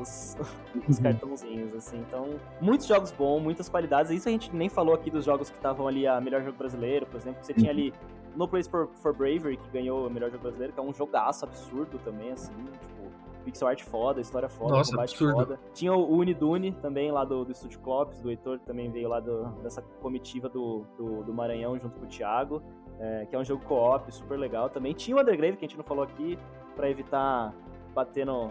[0.00, 0.36] os,
[0.88, 1.02] os Uhum.
[1.02, 1.98] cartãozinhos, assim.
[2.06, 2.28] Então,
[2.60, 4.10] muitos jogos bons, muitas qualidades.
[4.10, 7.06] Isso a gente nem falou aqui dos jogos que estavam ali a melhor jogo brasileiro,
[7.06, 7.42] por exemplo.
[7.42, 7.92] Você tinha ali
[8.36, 11.44] No Place for, for Bravery, que ganhou o melhor jogo brasileiro, que é um jogaço
[11.44, 13.00] absurdo também, assim, tipo.
[13.42, 15.32] Pixel art foda, história foda, Nossa, combate absurdo.
[15.32, 15.60] foda.
[15.72, 19.18] Tinha o Unidune também, lá do, do Estúdio Clopes, do Heitor, que também veio lá
[19.18, 22.62] do- dessa comitiva do, do, do Maranhão junto com o Thiago
[23.00, 24.92] é, que é um jogo co-op super legal também.
[24.92, 26.38] Tinha o Undergrave, que a gente não falou aqui,
[26.76, 27.52] pra evitar
[27.94, 28.50] bater no,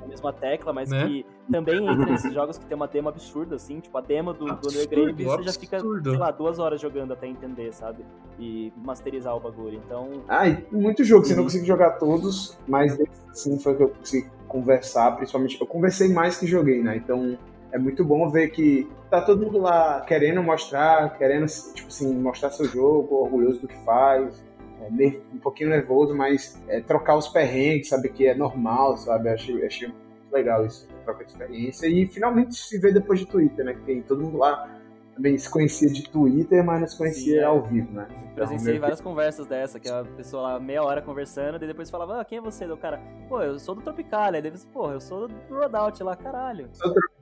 [0.00, 1.04] na mesma tecla, mas Né?
[1.06, 4.44] que também entra nesses jogos que tem uma demo absurda, assim, tipo, a demo do,
[4.46, 8.04] do Absurdo, Undergrave, você já fica, sei lá, duas horas jogando até entender, sabe?
[8.38, 9.80] E masterizar o bagulho.
[9.84, 11.46] Então, Ah, e muito jogo, você não Uhum.
[11.46, 12.96] consegui jogar todos, mas
[13.30, 15.60] assim foi que eu consegui conversar, principalmente.
[15.60, 16.96] Eu conversei mais que joguei, né?
[16.96, 17.36] Então
[17.72, 22.50] é muito bom ver que tá todo mundo lá querendo mostrar, querendo, tipo assim, mostrar
[22.50, 24.42] seu jogo, orgulhoso do que faz.
[24.80, 28.08] é, um pouquinho nervoso, mas é, trocar os perrengues, sabe?
[28.08, 29.28] Que é normal, sabe?
[29.28, 29.92] Achei, achei
[30.32, 31.86] legal isso, troca de experiência.
[31.86, 33.74] E finalmente se vê depois de Twitter, né?
[33.74, 34.77] Que tem todo mundo lá
[35.18, 37.44] também se conhecia de Twitter, mas não se conhecia Sim, é.
[37.44, 38.06] ao vivo, né?
[38.10, 41.90] Então, presenciei que- várias conversas dessa, que a pessoa lá meia hora conversando, e depois
[41.90, 42.64] falava, ah, quem é você?
[42.66, 44.40] O cara, pô, eu sou do Tropicalia.
[44.40, 46.68] Daí você, pô, eu sou do Rodout lá, caralho.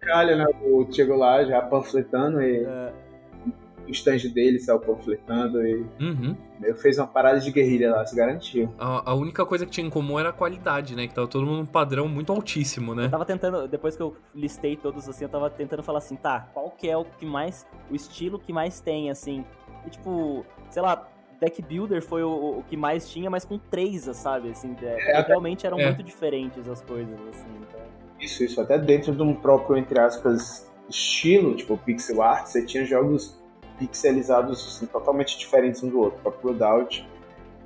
[0.01, 0.45] Calha, né?
[0.63, 2.93] O chegou lá já panfletando e É,
[3.87, 6.37] o stand dele saiu panfletando e Uhum.
[6.63, 8.73] eu fez uma parada de guerrilha lá, se garantiu.
[8.79, 11.07] A, a única coisa que tinha em comum era a qualidade, né?
[11.07, 13.07] Que tava todo mundo num padrão muito altíssimo, né?
[13.07, 16.49] Eu tava tentando, depois que eu listei todos assim, eu tava tentando falar assim, tá,
[16.53, 19.45] qual que é o que mais, o estilo que mais tem, assim.
[19.87, 21.07] E tipo, sei lá,
[21.41, 25.21] Deck Builder foi o, o que mais tinha, mas com três, sabe, assim, é, É,
[25.23, 25.87] realmente eram é.
[25.87, 27.81] muito diferentes as coisas, assim, então.
[28.19, 28.61] Isso, isso.
[28.61, 33.36] Até dentro de um próprio, entre aspas, estilo, tipo pixel art, você tinha jogos
[33.79, 36.19] pixelizados assim, totalmente diferentes um do outro.
[36.19, 37.07] O próprio Bloodout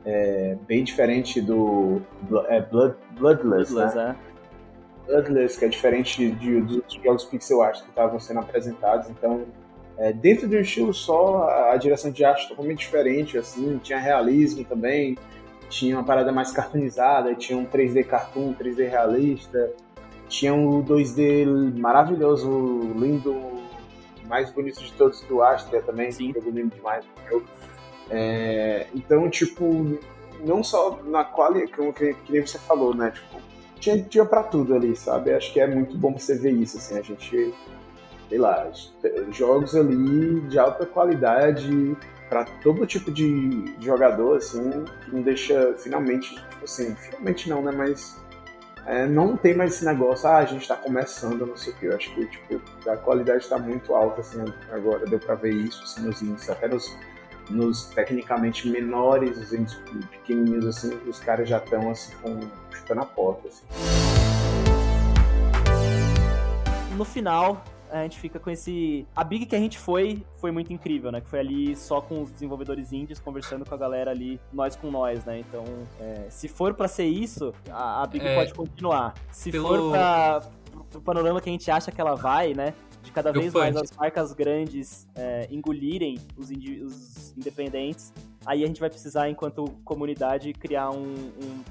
[0.04, 2.00] é bem diferente do
[2.48, 4.16] é, Blood, Bloodless, Bloodless, né?
[4.26, 5.10] é.
[5.10, 9.08] Bloodless, que é diferente de, dos outros jogos pixel art que estavam sendo apresentados.
[9.10, 9.44] Então,
[9.98, 13.98] é, dentro de um estilo só, a, a direção de arte totalmente diferente, assim, tinha
[13.98, 15.16] realismo também,
[15.68, 19.70] tinha uma parada mais cartoonizada, tinha um 3D cartoon, 3D realista,
[20.28, 22.48] tinha um 2D maravilhoso,
[22.96, 23.59] lindo,
[24.30, 26.32] mais bonito de todos do Astria também, Sim.
[26.32, 27.44] jogo lindo demais jogo.
[28.08, 29.98] É, então, tipo,
[30.44, 33.10] não só na qualidade, como que, que nem você falou, né?
[33.10, 33.40] Tipo,
[33.78, 35.34] tinha, tinha pra tudo ali, sabe?
[35.34, 37.54] Acho que é muito bom você ver isso, assim, a gente,
[38.28, 38.70] sei lá,
[39.32, 41.96] jogos ali de alta qualidade
[42.28, 47.72] pra todo tipo de jogador, assim, que não deixa, finalmente, tipo assim, finalmente não, né?
[47.72, 48.16] Mas
[48.86, 51.86] é, não tem mais esse negócio, ah, a gente tá começando, não sei o que.
[51.86, 55.82] Eu acho que, tipo, a qualidade tá muito alta, assim, agora deu pra ver isso,
[55.84, 56.96] assim, nos índices, até nos,
[57.48, 63.06] nos tecnicamente menores, os índices pequenininhos, assim, os caras já estão, assim, com chutando a
[63.06, 63.64] porta, assim.
[66.96, 69.06] No final, a gente fica com esse.
[69.14, 71.20] A Big que a gente foi, foi muito incrível, né?
[71.20, 74.90] Que foi ali só com os desenvolvedores indies, conversando com a galera ali, nós com
[74.90, 75.40] nós, né?
[75.40, 75.64] Então,
[76.00, 79.14] é, se for pra ser isso, a, a Big É, pode continuar.
[79.30, 80.40] Se pelo- for pra,
[80.90, 82.74] pro panorama que a gente acha que ela vai, né?
[83.02, 88.12] De cada vez mais as marcas grandes é, engolirem os, os independentes,
[88.46, 91.02] aí a gente vai precisar, enquanto comunidade, criar um,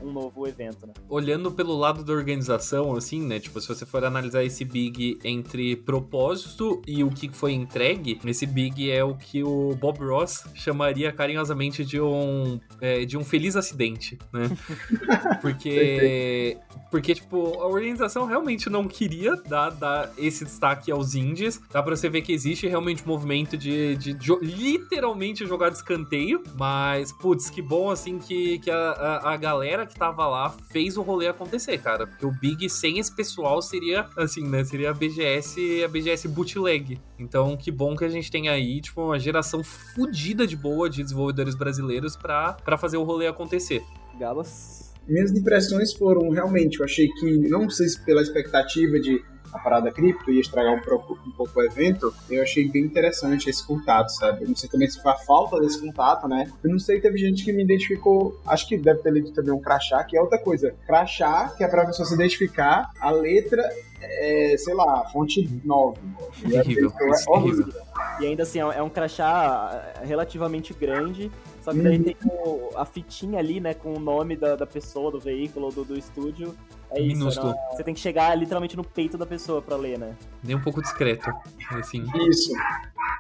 [0.03, 0.93] um- um novo evento, né?
[1.09, 3.39] Olhando pelo lado da organização, assim, né?
[3.39, 8.45] Tipo, se você for analisar esse Big entre propósito e o que foi entregue, esse
[8.45, 13.55] Big é o que o Bob Ross chamaria carinhosamente de um, é, de um feliz
[13.55, 14.49] acidente, né?
[15.41, 16.57] Porque,
[16.91, 21.59] porque, tipo, a organização realmente não queria dar, dar esse destaque aos indies.
[21.71, 25.77] Dá pra você ver que existe realmente um movimento de, de jo- literalmente jogar de
[25.77, 26.43] escanteio.
[26.59, 30.97] Mas, putz, que bom, assim, que, que a, a, a galera que tava lá fez
[30.97, 32.05] o rolê acontecer, cara.
[32.05, 34.65] Porque o Big sem esse pessoal seria, assim, né?
[34.65, 36.99] Seria a BGS, a BGS bootleg.
[37.17, 41.01] Então, que bom que a gente tem aí, tipo, uma geração fodida de boa de
[41.01, 43.81] desenvolvedores brasileiros pra, pra fazer o rolê acontecer.
[44.19, 44.93] Gabas.
[45.07, 49.23] Minhas impressões foram realmente, eu achei que, não sei se pela expectativa de
[49.53, 53.49] a parada cripto ia estragar um pouco, um pouco o evento, eu achei bem interessante
[53.49, 54.43] esse contato, sabe?
[54.43, 56.51] Eu não sei também se foi a falta desse contato, né?
[56.63, 59.59] Eu não sei, teve gente que me identificou, acho que deve ter lido também um
[59.59, 60.73] crachá, que é outra coisa.
[60.85, 63.67] Crachá, que é pra pessoa se identificar, a letra
[64.01, 65.97] é, sei lá, fonte 9.
[66.47, 67.67] E a Terrível, é horrível.
[68.19, 71.31] E ainda assim, é um crachá relativamente grande,
[71.61, 72.03] só que daí uhum.
[72.03, 75.83] tem o, a fitinha ali, né, com o nome da, da pessoa, do veículo, do,
[75.83, 76.55] do estúdio.
[76.91, 77.49] É isso, Minúsculo.
[77.49, 80.15] Não, você tem que chegar literalmente no peito da pessoa pra ler, né?
[80.43, 81.31] Nem um pouco discreto,
[81.71, 82.05] assim.
[82.29, 82.51] Isso.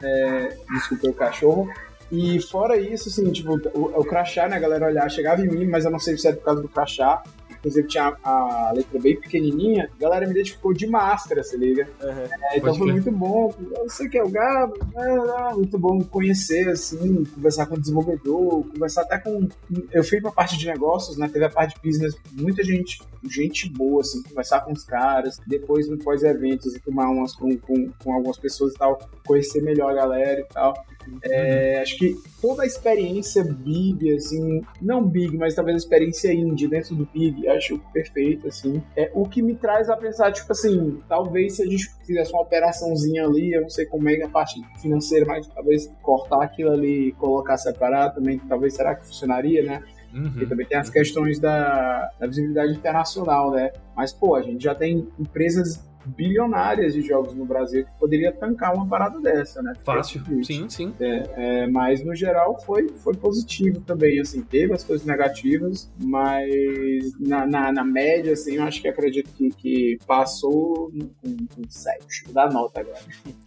[0.01, 1.69] É, desculpa o cachorro.
[2.11, 5.65] E fora isso, assim, tipo, o, o crachá, né, a galera olhar, chegava em mim,
[5.65, 7.21] mas eu não sei se é por causa do crachá,
[7.59, 11.87] inclusive tinha a, letra bem pequenininha, a galera me identificou de máscara, se liga?
[12.01, 12.27] Uhum.
[12.51, 13.53] É, então foi muito bom.
[13.83, 19.01] Você que é o Gabo, é, muito bom conhecer, assim, conversar com o desenvolvedor, conversar
[19.01, 19.47] até com.
[19.91, 21.27] Eu fui pra parte de negócios, né?
[21.27, 25.89] Teve a parte de business, muita gente, gente boa, assim, conversar com os caras, depois
[25.89, 29.95] no pós-eventos e tomar umas com, com, com algumas pessoas e tal, conhecer melhor a
[29.95, 30.73] galera e tal.
[31.23, 36.67] É, acho que toda a experiência Big, assim, não Big, mas talvez a experiência indie
[36.67, 38.81] dentro do Big, acho perfeito, assim.
[38.95, 42.41] É o que me traz a pensar, tipo assim, talvez se a gente fizesse uma
[42.41, 47.09] operaçãozinha ali, eu não sei como é a parte financeira, mas talvez cortar aquilo ali
[47.09, 49.83] e colocar separado também, talvez será que funcionaria, né?
[50.13, 50.41] Uhum.
[50.41, 53.71] E também tem as questões da, da visibilidade internacional, né?
[53.95, 58.73] Mas, pô, a gente já tem empresas bilionárias de jogos no Brasil que poderia tancar
[58.73, 59.73] uma parada dessa, né?
[59.83, 60.93] Fácil, sim, sim.
[60.99, 66.49] É, é, mas no geral foi, foi positivo também, assim, teve as coisas negativas, mas
[67.19, 70.91] na, na, na média, assim, eu acho que acredito que, que passou
[71.21, 72.99] com, com 7, vou dar nota agora.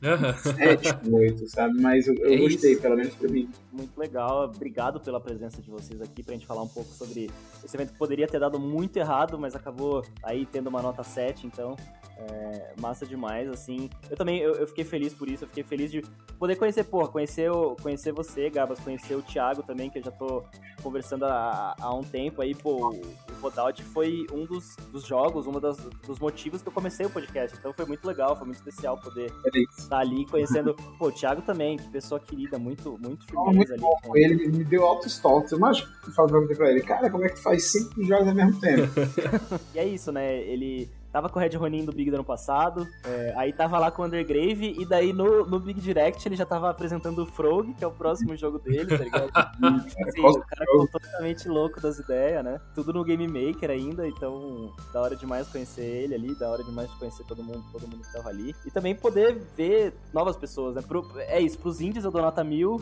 [0.02, 0.52] Uhum.
[0.54, 1.80] 7, 8, sabe?
[1.80, 2.82] Mas eu, eu é gostei, isso.
[2.82, 3.48] pelo menos pra mim.
[3.72, 7.30] Muito legal, obrigado pela presença de vocês aqui pra gente falar um pouco sobre
[7.64, 11.76] esse evento poderia ter dado muito errado, mas acabou aí tendo uma nota 7, então
[12.16, 13.88] é, massa demais, assim.
[14.10, 16.02] Eu também, eu, eu, fiquei feliz por isso, eu fiquei feliz de
[16.38, 20.10] poder conhecer, porra, conhecer, o, conhecer você, Gabas, conhecer o Thiago também, que eu já
[20.10, 20.44] tô
[20.82, 22.94] conversando há, há um tempo aí, pô,
[23.42, 25.76] Rodaut foi um dos, dos jogos, um das,
[26.06, 29.32] dos motivos que eu comecei o podcast, então foi muito legal, foi muito especial poder
[29.78, 33.80] estar ali conhecendo, pô, o Thiago também, que pessoa querida, muito, muito feliz muito ali.
[33.80, 33.98] Bom.
[34.14, 37.70] Ele me deu altos toques, que eu pra, pra ele, cara, como é que faz
[37.72, 38.88] cinco jogos ao mesmo tempo?
[39.74, 42.88] e é isso, né, ele Tava com o Red Ronin do Big do ano passado.
[43.04, 44.74] É, aí tava lá com o Undergrave.
[44.78, 47.90] E daí no, no Big Direct ele já tava apresentando o Frog, que é o
[47.90, 49.30] próximo jogo dele, tá ligado?
[49.36, 52.58] assim, o cara ficou totalmente louco das ideias, né?
[52.74, 54.08] Tudo no Game Maker ainda.
[54.08, 56.34] Então, da hora demais conhecer ele ali.
[56.34, 58.54] Da hora demais conhecer todo mundo, todo mundo que tava ali.
[58.64, 60.80] E também poder ver novas pessoas, né?
[60.80, 62.80] Pro, é isso, pros indies eu dou nota mil.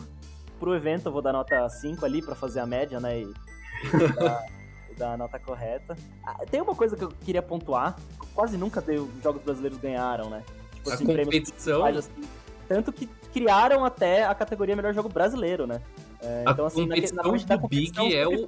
[0.57, 3.19] Pro evento eu vou dar nota 5 ali pra fazer a média, né?
[3.19, 4.45] E, e dar,
[4.95, 5.97] da nota correta.
[6.23, 7.97] Ah, tem uma coisa que eu queria pontuar.
[8.33, 10.43] Quase nunca os jogos brasileiros ganharam, né?
[10.75, 11.85] Tipo assim, a competição...
[11.85, 12.09] Assim,
[12.67, 15.81] tanto que criaram até a categoria melhor jogo brasileiro, né?
[16.21, 18.45] É, então, assim, competição na, do Big é o,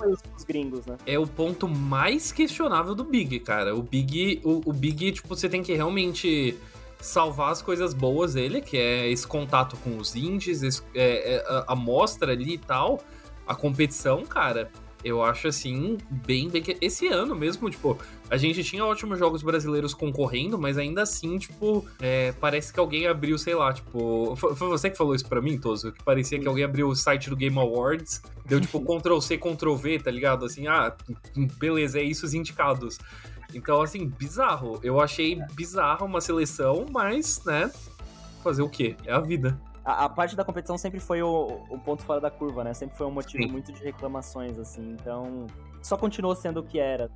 [0.47, 0.95] gringos, né?
[1.05, 3.75] é o ponto mais questionável do Big, cara.
[3.75, 6.57] O Big, o, o Big, tipo, você tem que realmente
[7.01, 11.45] salvar as coisas boas dele, que é esse contato com os indies, esse, é, é,
[11.47, 13.01] a, a mostra ali e tal.
[13.45, 14.71] A competição, cara,
[15.03, 16.63] eu acho assim, bem, bem.
[16.79, 17.97] Esse ano mesmo, tipo,
[18.29, 23.07] a gente tinha ótimos jogos brasileiros concorrendo, mas ainda assim, tipo, é, parece que alguém
[23.07, 24.35] abriu, sei lá, tipo.
[24.35, 25.91] Foi, você que falou isso pra mim, Toso?
[25.91, 29.75] Que parecia que alguém abriu o site do Game Awards, deu tipo Ctrl C, Ctrl
[29.75, 30.45] V, tá ligado?
[30.45, 30.95] Assim, ah,
[31.57, 32.97] beleza, é isso os indicados.
[33.53, 34.79] Então, assim, bizarro.
[34.81, 37.71] Eu achei bizarro uma seleção, mas, né,
[38.43, 38.95] fazer o quê?
[39.05, 42.31] É a vida a, a, parte da competição sempre foi o, o, ponto fora da
[42.31, 42.73] curva, né?
[42.73, 43.51] Sempre foi um motivo Sim.
[43.51, 44.91] muito de reclamações, assim.
[44.91, 45.47] Então,
[45.81, 47.09] só continuou sendo o que era.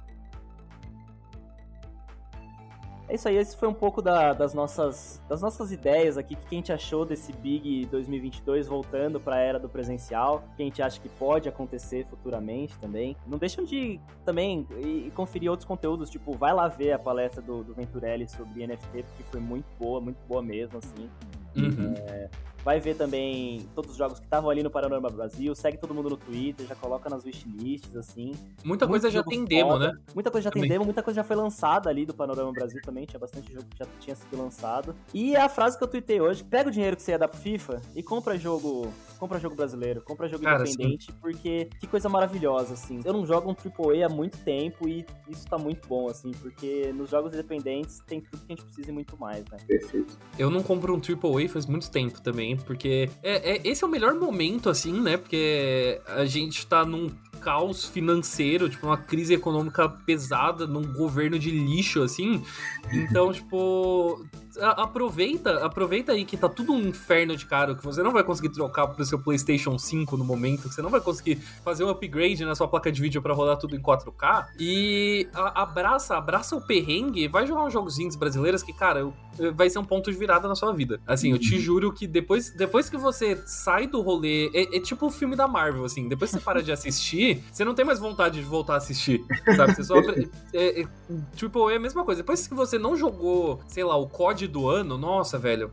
[3.09, 6.37] É isso aí, esse foi um pouco da, das, nossas, das nossas ideias aqui, o
[6.37, 10.61] que a gente achou desse Big 2022 voltando para a era do presencial, o que
[10.61, 13.15] a gente acha que pode acontecer futuramente também.
[13.25, 17.41] Não deixam de também e, e conferir outros conteúdos, tipo, vai lá ver a palestra
[17.41, 21.09] do, do Venturelli sobre NFT, porque foi muito boa, muito boa mesmo, assim.
[21.55, 21.93] Uhum.
[22.09, 22.29] É,
[22.67, 25.55] Vai ver também todos os jogos que estavam ali no Panorama Brasil.
[25.55, 28.33] Segue todo mundo no Twitter, já coloca nas wishlists, assim.
[28.61, 29.93] Muita coisa já tem demo, né?
[30.13, 30.63] Muita coisa já também.
[30.63, 33.05] tem demo, muita coisa já foi lançada ali do Panorama Brasil também.
[33.05, 34.93] Tinha bastante jogo que já tinha sido lançado.
[35.13, 37.39] E a frase que eu tuitei hoje: pega o dinheiro que você ia dar pro
[37.39, 38.91] FIFA e compra jogo.
[39.17, 41.17] Compra jogo brasileiro, compra jogo Cara, independente, sim.
[41.19, 43.01] porque que coisa maravilhosa, assim.
[43.03, 46.91] Eu não jogo um AAA há muito tempo e isso tá muito bom, assim, porque
[46.93, 49.57] nos jogos independentes tem tudo que a gente precisa e muito mais, né?
[49.67, 50.17] Perfeito.
[50.37, 53.89] Eu não compro um AAA faz muito tempo também, porque é, é, esse é o
[53.89, 55.17] melhor momento, assim, né?
[55.17, 61.51] Porque a gente tá num caos financeiro, tipo, uma crise econômica pesada, num governo de
[61.51, 62.43] lixo, assim.
[62.91, 64.25] Então, tipo,
[64.61, 68.49] aproveita, aproveita aí que tá tudo um inferno de caro, que você não vai conseguir
[68.49, 72.43] trocar pro seu PlayStation 5 no momento, que você não vai conseguir fazer um upgrade
[72.43, 74.47] na sua placa de vídeo para rodar tudo em 4K.
[74.59, 79.11] E abraça, abraça o perrengue, vai jogar uns jogos indies brasileiros que, cara,
[79.53, 80.99] vai ser um ponto de virada na sua vida.
[81.05, 81.61] Assim, eu te uhum.
[81.61, 85.47] juro que depois, depois que você sai do rolê, é, é tipo o filme da
[85.47, 88.75] Marvel, assim, depois que você para de assistir, você não tem mais vontade de voltar
[88.75, 89.23] a assistir,
[89.55, 89.75] sabe?
[89.75, 89.95] Você só.
[90.53, 90.87] é, é,
[91.35, 92.21] tipo, é a mesma coisa.
[92.21, 95.71] Depois que você não jogou, sei lá, o COD do ano, nossa, velho,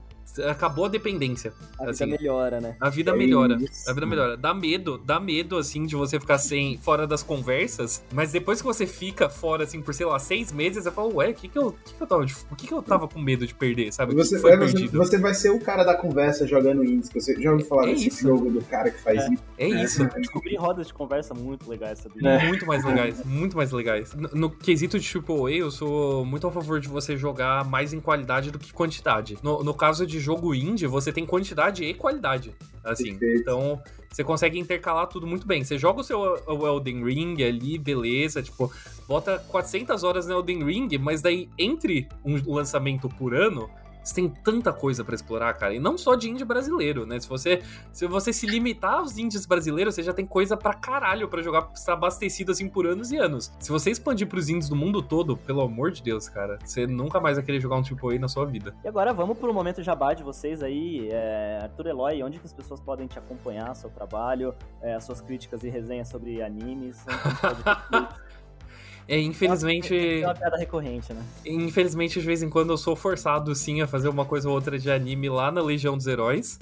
[0.48, 1.52] acabou a dependência.
[1.78, 2.04] A assim.
[2.04, 2.76] vida melhora, né?
[2.80, 3.56] A vida é melhora.
[3.56, 3.88] Isso.
[3.88, 4.36] A vida melhora.
[4.36, 8.66] Dá medo, dá medo, assim, de você ficar sem, fora das conversas, mas depois que
[8.66, 11.58] você fica fora, assim, por, sei lá, seis meses, você fala, ué, o que que
[11.58, 14.14] eu, que que eu tava, o que que eu tava com medo de perder, sabe?
[14.14, 17.12] Você, é, você, você, vai ser o cara da conversa jogando índice.
[17.14, 18.22] Você já ouviu falar é desse isso.
[18.22, 19.32] jogo do cara que faz é.
[19.32, 19.42] isso?
[19.58, 20.02] É, isso.
[20.02, 22.20] Eu descobri rodas de conversa muito legais, sabe?
[22.46, 24.14] Muito mais legais, muito mais legais.
[24.14, 28.00] No, no quesito de AAA, eu sou muito a favor de você jogar mais em
[28.00, 29.38] qualidade do que quantidade.
[29.42, 32.54] No, no caso de jogo indie, você tem quantidade e qualidade.
[32.82, 33.40] Assim, Perfeito.
[33.40, 35.64] então você consegue intercalar tudo muito bem.
[35.64, 38.72] Você joga o seu o Elden Ring ali, beleza, tipo,
[39.08, 43.68] bota 400 horas no Elden Ring, mas daí entre um lançamento por ano,
[44.04, 45.74] você tem tanta coisa para explorar, cara.
[45.74, 47.18] E não só de indie brasileiro, né?
[47.18, 51.28] Se você se, você se limitar aos indies brasileiros, você já tem coisa pra caralho
[51.28, 53.52] pra jogar estar abastecido assim por anos e anos.
[53.58, 57.18] Se você expandir pros indies do mundo todo, pelo amor de Deus, cara, você nunca
[57.20, 58.74] mais vai querer jogar um AAA na sua vida.
[58.84, 61.08] E agora vamos pro momento jabá de vocês aí.
[61.10, 65.20] É, Arthur Eloy, onde que as pessoas podem te acompanhar, seu trabalho, é, as suas
[65.20, 67.04] críticas e resenhas sobre animes?
[69.06, 69.94] É, infelizmente.
[69.94, 71.22] É uma piada recorrente, né?
[71.44, 74.78] Infelizmente, de vez em quando eu sou forçado, sim, a fazer uma coisa ou outra
[74.78, 76.58] de anime lá na Legião dos Heróis.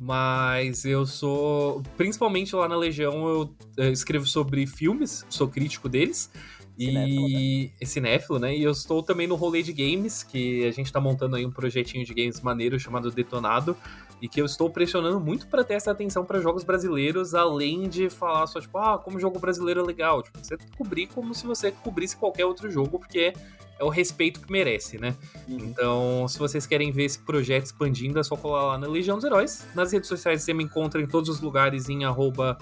[0.00, 1.82] Mas eu sou.
[1.96, 6.30] Principalmente lá na Legião, eu, eu escrevo sobre filmes, sou crítico deles.
[6.78, 7.86] Cinéfilo, e né?
[7.86, 8.56] cinéfilo, né?
[8.56, 11.50] E eu estou também no rolê de games, que a gente tá montando aí um
[11.50, 13.76] projetinho de games maneiro chamado Detonado,
[14.20, 18.10] e que eu estou pressionando muito para ter essa atenção para jogos brasileiros, além de
[18.10, 20.22] falar só, tipo, ah, como jogo brasileiro é legal.
[20.22, 23.32] Tipo, você cobrir como se você cobrisse qualquer outro jogo, porque
[23.78, 25.14] é o respeito que merece, né?
[25.48, 25.58] Uhum.
[25.60, 29.24] Então, se vocês querem ver esse projeto expandindo, é só colar lá na Legião dos
[29.24, 29.66] Heróis.
[29.74, 32.58] Nas redes sociais você me encontra em todos os lugares em arroba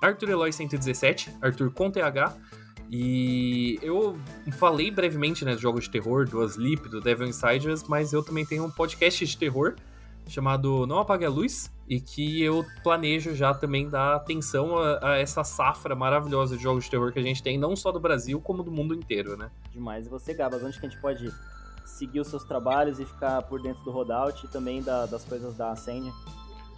[0.00, 2.36] 117 Arthur com TH.
[2.92, 4.18] E eu
[4.58, 8.44] falei brevemente, né, de jogos de terror, do Asleep, do Devil Insiders, mas eu também
[8.44, 9.76] tenho um podcast de terror
[10.30, 15.18] chamado Não Apague a Luz, e que eu planejo já também dar atenção a, a,
[15.18, 18.40] essa safra maravilhosa de jogos de terror que a gente tem, não só do Brasil,
[18.40, 19.50] como do mundo inteiro, né?
[19.72, 20.06] Demais.
[20.06, 21.32] E você, Gabas, onde que a gente pode
[21.84, 25.56] seguir os seus trabalhos e ficar por dentro do Rodout e também da, das coisas
[25.56, 26.12] da Ascend?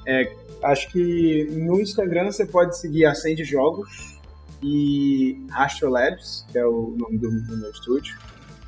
[0.07, 0.35] É,
[0.65, 4.19] acho que no Instagram você pode seguir Ascend Jogos
[4.63, 8.17] e Astrolabs, que é o nome do, do meu estúdio.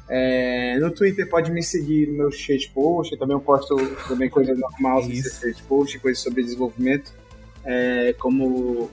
[0.09, 3.75] É, no Twitter pode me seguir no meu shade post, também eu posto
[4.07, 7.13] também coisas normais no shade post, coisas sobre desenvolvimento,
[7.65, 8.91] é, como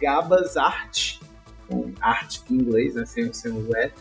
[0.00, 1.18] Gabas Art,
[1.66, 3.92] com arte em inglês, né, sem, sem o E,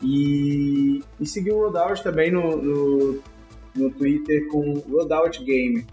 [0.00, 3.22] e, e seguir o Rodout também no, no,
[3.74, 5.84] no Twitter com Rodout Game.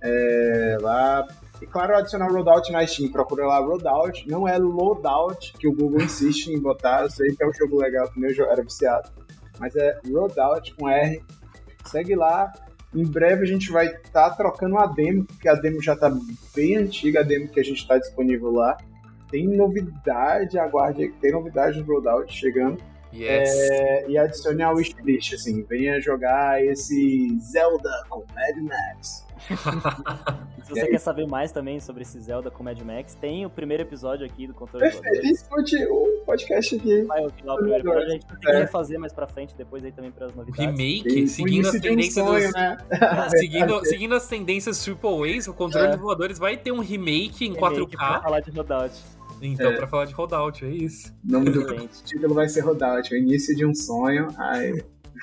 [0.00, 1.28] É, lá
[1.60, 3.12] e claro, adicionar o Roadout na Steam.
[3.12, 4.28] Procura lá Roadout.
[4.28, 7.02] Não é Loadout, que o Google insiste em botar.
[7.02, 9.10] Eu sei que é um jogo legal, também eu era viciado
[9.62, 11.22] mas é Roadout com R.
[11.84, 12.52] Segue lá.
[12.92, 16.12] Em breve a gente vai estar tá trocando a demo, porque a demo já está
[16.54, 18.76] bem antiga, a demo que a gente está disponível lá.
[19.30, 22.82] Tem novidade, aguarde tem novidade do Roadout chegando.
[23.14, 23.50] Yes.
[23.50, 29.24] É, e adicione ao wishlist, assim, venha jogar esse Zelda com Mad Max.
[30.64, 33.82] Se você quer saber mais também sobre esse Zelda com Mad Max, tem o primeiro
[33.82, 37.02] episódio aqui do Controle Perfeito, escute o podcast aqui.
[37.02, 38.58] Vai ouvir lá o primeiro episódio, a gente tem que é.
[38.60, 40.64] refazer mais pra frente, depois aí também pras novidades.
[40.64, 42.52] Remake, seguindo as tendências um sonho, dos...
[42.54, 42.78] né?
[43.36, 45.90] seguindo, seguindo as tendências Triple A's, o Controle é.
[45.90, 47.96] dos Voadores vai ter um remake em remake 4K.
[47.96, 48.94] Pra falar de Rodout.
[49.42, 49.76] Então, é.
[49.76, 51.12] pra falar de Rodout, é isso.
[51.28, 54.28] O nome do título vai ser Rodout, o início de um sonho.
[54.38, 54.72] Ai,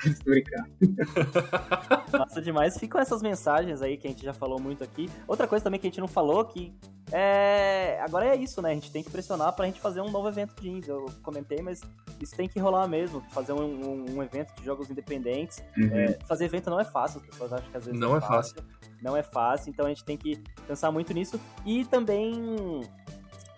[0.24, 0.66] brincar.
[2.18, 2.78] Massa demais.
[2.78, 5.08] Ficam essas mensagens aí que a gente já falou muito aqui.
[5.26, 6.74] Outra coisa também que a gente não falou, que
[7.12, 8.00] é...
[8.02, 8.70] agora é isso, né?
[8.70, 10.88] A gente tem que pressionar pra gente fazer um novo evento de indies.
[10.88, 11.80] Eu comentei, mas
[12.20, 13.22] isso tem que rolar mesmo.
[13.30, 15.62] Fazer um, um, um evento de jogos independentes.
[15.76, 15.90] Uhum.
[15.92, 18.20] É, fazer evento não é fácil, as pessoas acham que às vezes não é, é
[18.20, 18.56] fácil.
[18.56, 18.80] fácil.
[19.02, 21.40] Não é fácil, então a gente tem que pensar muito nisso.
[21.64, 22.82] E também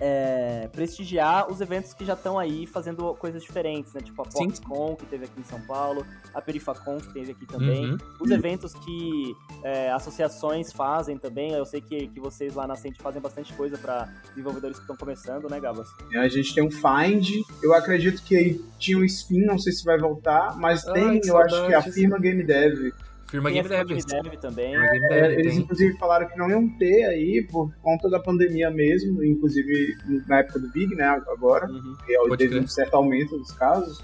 [0.04, 4.00] é, prestigiar os eventos que já estão aí fazendo coisas diferentes, né?
[4.00, 7.92] Tipo a Foxconn, que teve aqui em São Paulo, a Perifacon, que teve aqui também.
[7.92, 7.98] Uhum.
[8.20, 9.32] Os eventos que
[9.62, 11.52] é, associações fazem também.
[11.52, 14.96] Eu sei que, que vocês lá na Cente fazem bastante coisa para desenvolvedores que estão
[14.96, 15.86] começando, né, Gabas?
[16.12, 17.28] É, a gente tem um Find,
[17.62, 21.38] eu acredito que tinha um Spin, não sei se vai voltar, mas Ai, tem, eu
[21.38, 22.92] acho que a firma Game Dev
[23.32, 23.88] Firma Game Dev.
[23.88, 24.76] Game Dev também.
[24.76, 25.62] É, Dev eles tem.
[25.62, 29.96] inclusive falaram que não iam ter aí por conta da pandemia mesmo, inclusive
[30.28, 31.96] na época do Big, né, agora, Uhum.
[32.06, 32.62] que Pode teve crer.
[32.62, 34.00] um certo aumento dos casos,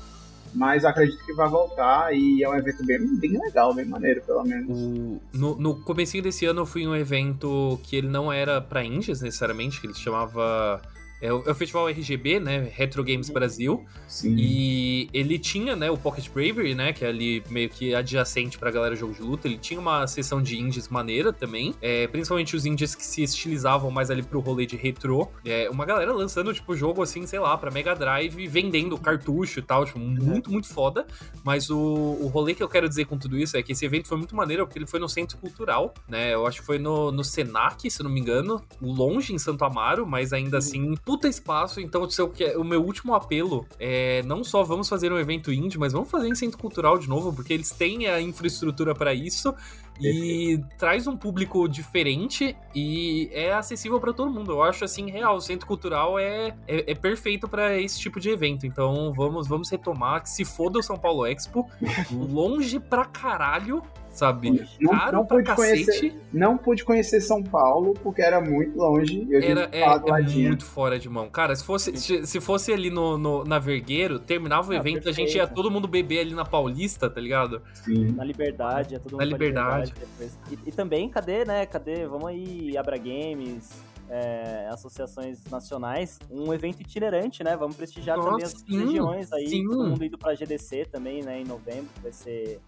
[0.55, 4.42] mas acredito que vai voltar e é um evento bem, bem legal, bem maneiro, pelo
[4.44, 4.66] menos.
[4.70, 8.60] O- no, no comecinho desse ano eu fui em um evento que ele não era
[8.60, 10.80] pra indies necessariamente, que ele se chamava.
[11.20, 12.70] É o, é o festival RGB, né?
[12.73, 13.35] Retro Games Uhum.
[13.35, 13.85] Brasil.
[14.07, 14.36] Sim.
[14.39, 18.70] E ele tinha, né, o Pocket Bravery, né, que é ali meio que adjacente pra
[18.70, 19.47] galera jogo de luta.
[19.49, 23.90] Ele tinha uma seção de indies maneira também, é, principalmente os indies que se estilizavam
[23.90, 25.28] mais ali pro rolê de retrô.
[25.45, 29.62] É, uma galera lançando, tipo, jogo assim, sei lá, pra Mega Drive, vendendo cartucho e
[29.62, 31.07] tal, tipo, muito, muito foda.
[31.45, 34.09] Mas o, o rolê que eu quero dizer com tudo isso é que esse evento
[34.09, 37.11] foi muito maneiro, porque ele foi no Centro Cultural, né, eu acho que foi no,
[37.11, 41.80] no Senac, se não me engano, longe em Santo Amaro, mas ainda assim, puta espaço.
[41.80, 45.51] Então, se eu quer- o meu último apelo é não só vamos fazer um evento
[45.51, 49.14] indie, mas vamos fazer em Centro Cultural de novo, porque eles têm a infraestrutura pra
[49.14, 49.55] isso.
[50.01, 54.52] E traz um público diferente e é acessível pra todo mundo.
[54.52, 55.36] Eu acho assim, real.
[55.36, 58.64] O centro cultural é, é, é perfeito pra esse tipo de evento.
[58.66, 60.22] Então vamos, vamos retomar.
[60.22, 61.68] Que se foda o São Paulo Expo,
[62.12, 63.82] longe pra caralho,
[64.19, 64.66] sabe?
[64.81, 65.85] Não- Caro não pra pude cacete.
[65.86, 69.27] conhecer- Não pude conhecer São Paulo porque era muito longe.
[69.31, 71.28] Eu Era, que é, é muito fora de mão.
[71.31, 75.09] Cara, se fosse, se, se fosse ali no, no- na Vergueiro, terminava o Ah, evento,
[75.09, 75.55] a gente ia perfeito.
[75.55, 77.62] todo mundo beber ali na Paulista, tá ligado?
[77.74, 78.12] Sim.
[78.12, 79.95] Na Liberdade, é todo Na mundo pra Liberdade.
[79.99, 80.39] depois.
[80.51, 81.65] E, e também, cadê, né?
[81.66, 82.07] Cadê?
[82.07, 83.70] Vamos aí, Abra Games,
[84.11, 87.57] é, associações nacionais, um evento itinerante, né?
[87.57, 89.65] Vamos prestigiar Nossa, também as sim, regiões aí, sim.
[89.69, 91.40] todo mundo indo pra GDC também, né?
[91.40, 92.59] Em novembro, vai ser.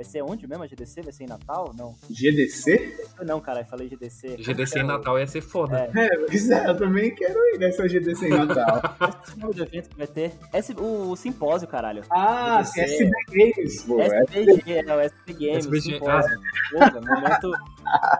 [0.00, 1.02] Vai ser onde mesmo a GDC?
[1.02, 1.74] Vai ser em Natal?
[1.76, 1.94] Não.
[2.08, 3.10] GDC?
[3.20, 4.38] Não, cara, eu falei GDC.
[4.38, 5.90] GDC em Natal ia ser foda.
[5.94, 6.06] É.
[6.06, 8.80] É, pois é, eu também quero ir nessa GDC em Natal.
[9.22, 10.32] Esse nome do evento que vai ter?
[10.54, 12.02] S, o, o simpósio, caralho.
[12.08, 12.94] ah, GDC.
[12.94, 14.00] SB Games, pô.
[14.00, 14.06] é.
[14.06, 16.40] SPG, é o SP Games, o SPG, simpósio.
[16.70, 17.52] Porra, momento,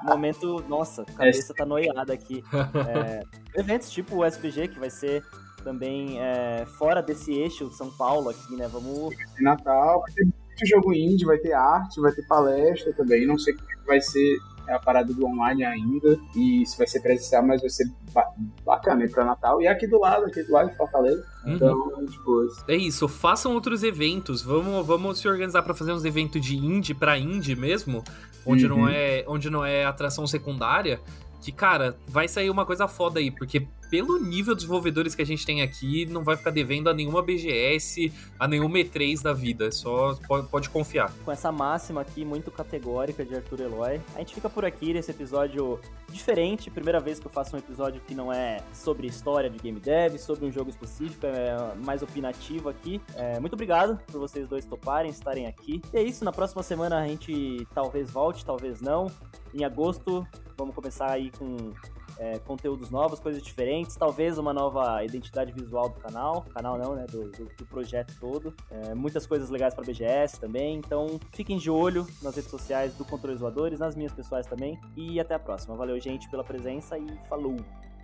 [0.03, 2.45] momento, nossa, a cabeça tá noiada aqui.
[2.91, 3.23] É,
[3.59, 5.25] eventos tipo o SPG, que vai ser
[5.65, 8.69] também é, fora desse eixo São Paulo aqui, né?
[8.69, 9.15] Vamos.
[9.39, 10.01] em Natal.
[10.01, 13.27] Vai ter muito jogo indie, vai ter arte, vai ter palestra também.
[13.27, 14.39] Não sei como é que vai ser
[14.69, 16.19] a parada do online ainda.
[16.37, 18.31] E se vai ser presencial, mas vai ser ba-
[18.65, 19.61] bacana ir pra Natal.
[19.61, 21.25] E aqui do lado, aqui do lado de Fortaleza.
[21.45, 21.55] Uhum.
[21.55, 24.43] Então, tipo, É isso, façam outros eventos.
[24.43, 28.05] Vamos, vamos se organizar pra fazer uns eventos de indie pra indie mesmo,
[28.47, 28.79] onde Uhum.
[28.79, 31.01] não é, onde não é atração secundária.
[31.43, 35.27] Que, cara, vai sair uma coisa foda aí, porque pelo nível de desenvolvedores que a
[35.27, 39.71] gente tem aqui, não vai ficar devendo a nenhuma BGS, a nenhuma E3 da vida.
[39.73, 41.13] Só pode, pode confiar.
[41.25, 44.01] Com essa máxima aqui muito categórica de Arthur Eloy.
[44.15, 46.71] A gente fica por aqui nesse episódio diferente.
[46.71, 50.17] Primeira vez que eu faço um episódio que não é sobre história de game dev,
[50.19, 53.01] sobre um jogo específico, é mais opinativo aqui.
[53.17, 55.83] É, muito obrigado por vocês dois toparem, estarem aqui.
[55.93, 59.11] E é isso, na próxima semana a gente talvez volte, talvez não.
[59.53, 60.25] Em agosto,
[60.57, 61.73] vamos começar aí com
[62.21, 66.43] é, conteúdos novos, coisas diferentes, talvez uma nova identidade visual do canal.
[66.53, 67.07] Canal não, né?
[67.11, 68.55] Do, do- do projeto todo.
[68.71, 70.77] É, muitas coisas legais para BGS também.
[70.77, 74.79] Então fiquem de olho nas redes sociais do Controle Zoadores, nas minhas pessoais também.
[74.95, 75.75] E até a próxima.
[75.75, 77.57] Valeu, gente, pela presença e falou!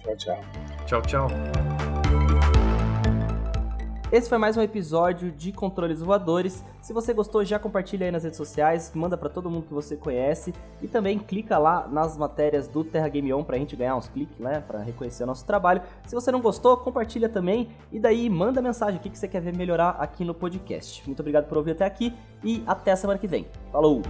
[0.02, 0.40] tchau, tchau.
[0.86, 1.95] Tchau, tchau.
[4.12, 6.64] Esse foi mais um episódio de Controles Voadores.
[6.80, 9.96] Se você gostou, já compartilha aí nas redes sociais, manda pra todo mundo que você
[9.96, 14.08] conhece e também clica lá nas matérias do Terra Game On pra gente ganhar uns
[14.08, 15.82] cliques, né, Pra reconhecer o nosso trabalho.
[16.06, 19.56] Se você não gostou, compartilha também e daí manda mensagem o que você quer ver
[19.56, 21.02] melhorar aqui no podcast.
[21.04, 22.14] Muito obrigado por ouvir até aqui
[22.44, 23.48] e até semana que vem.
[23.72, 24.02] Falou!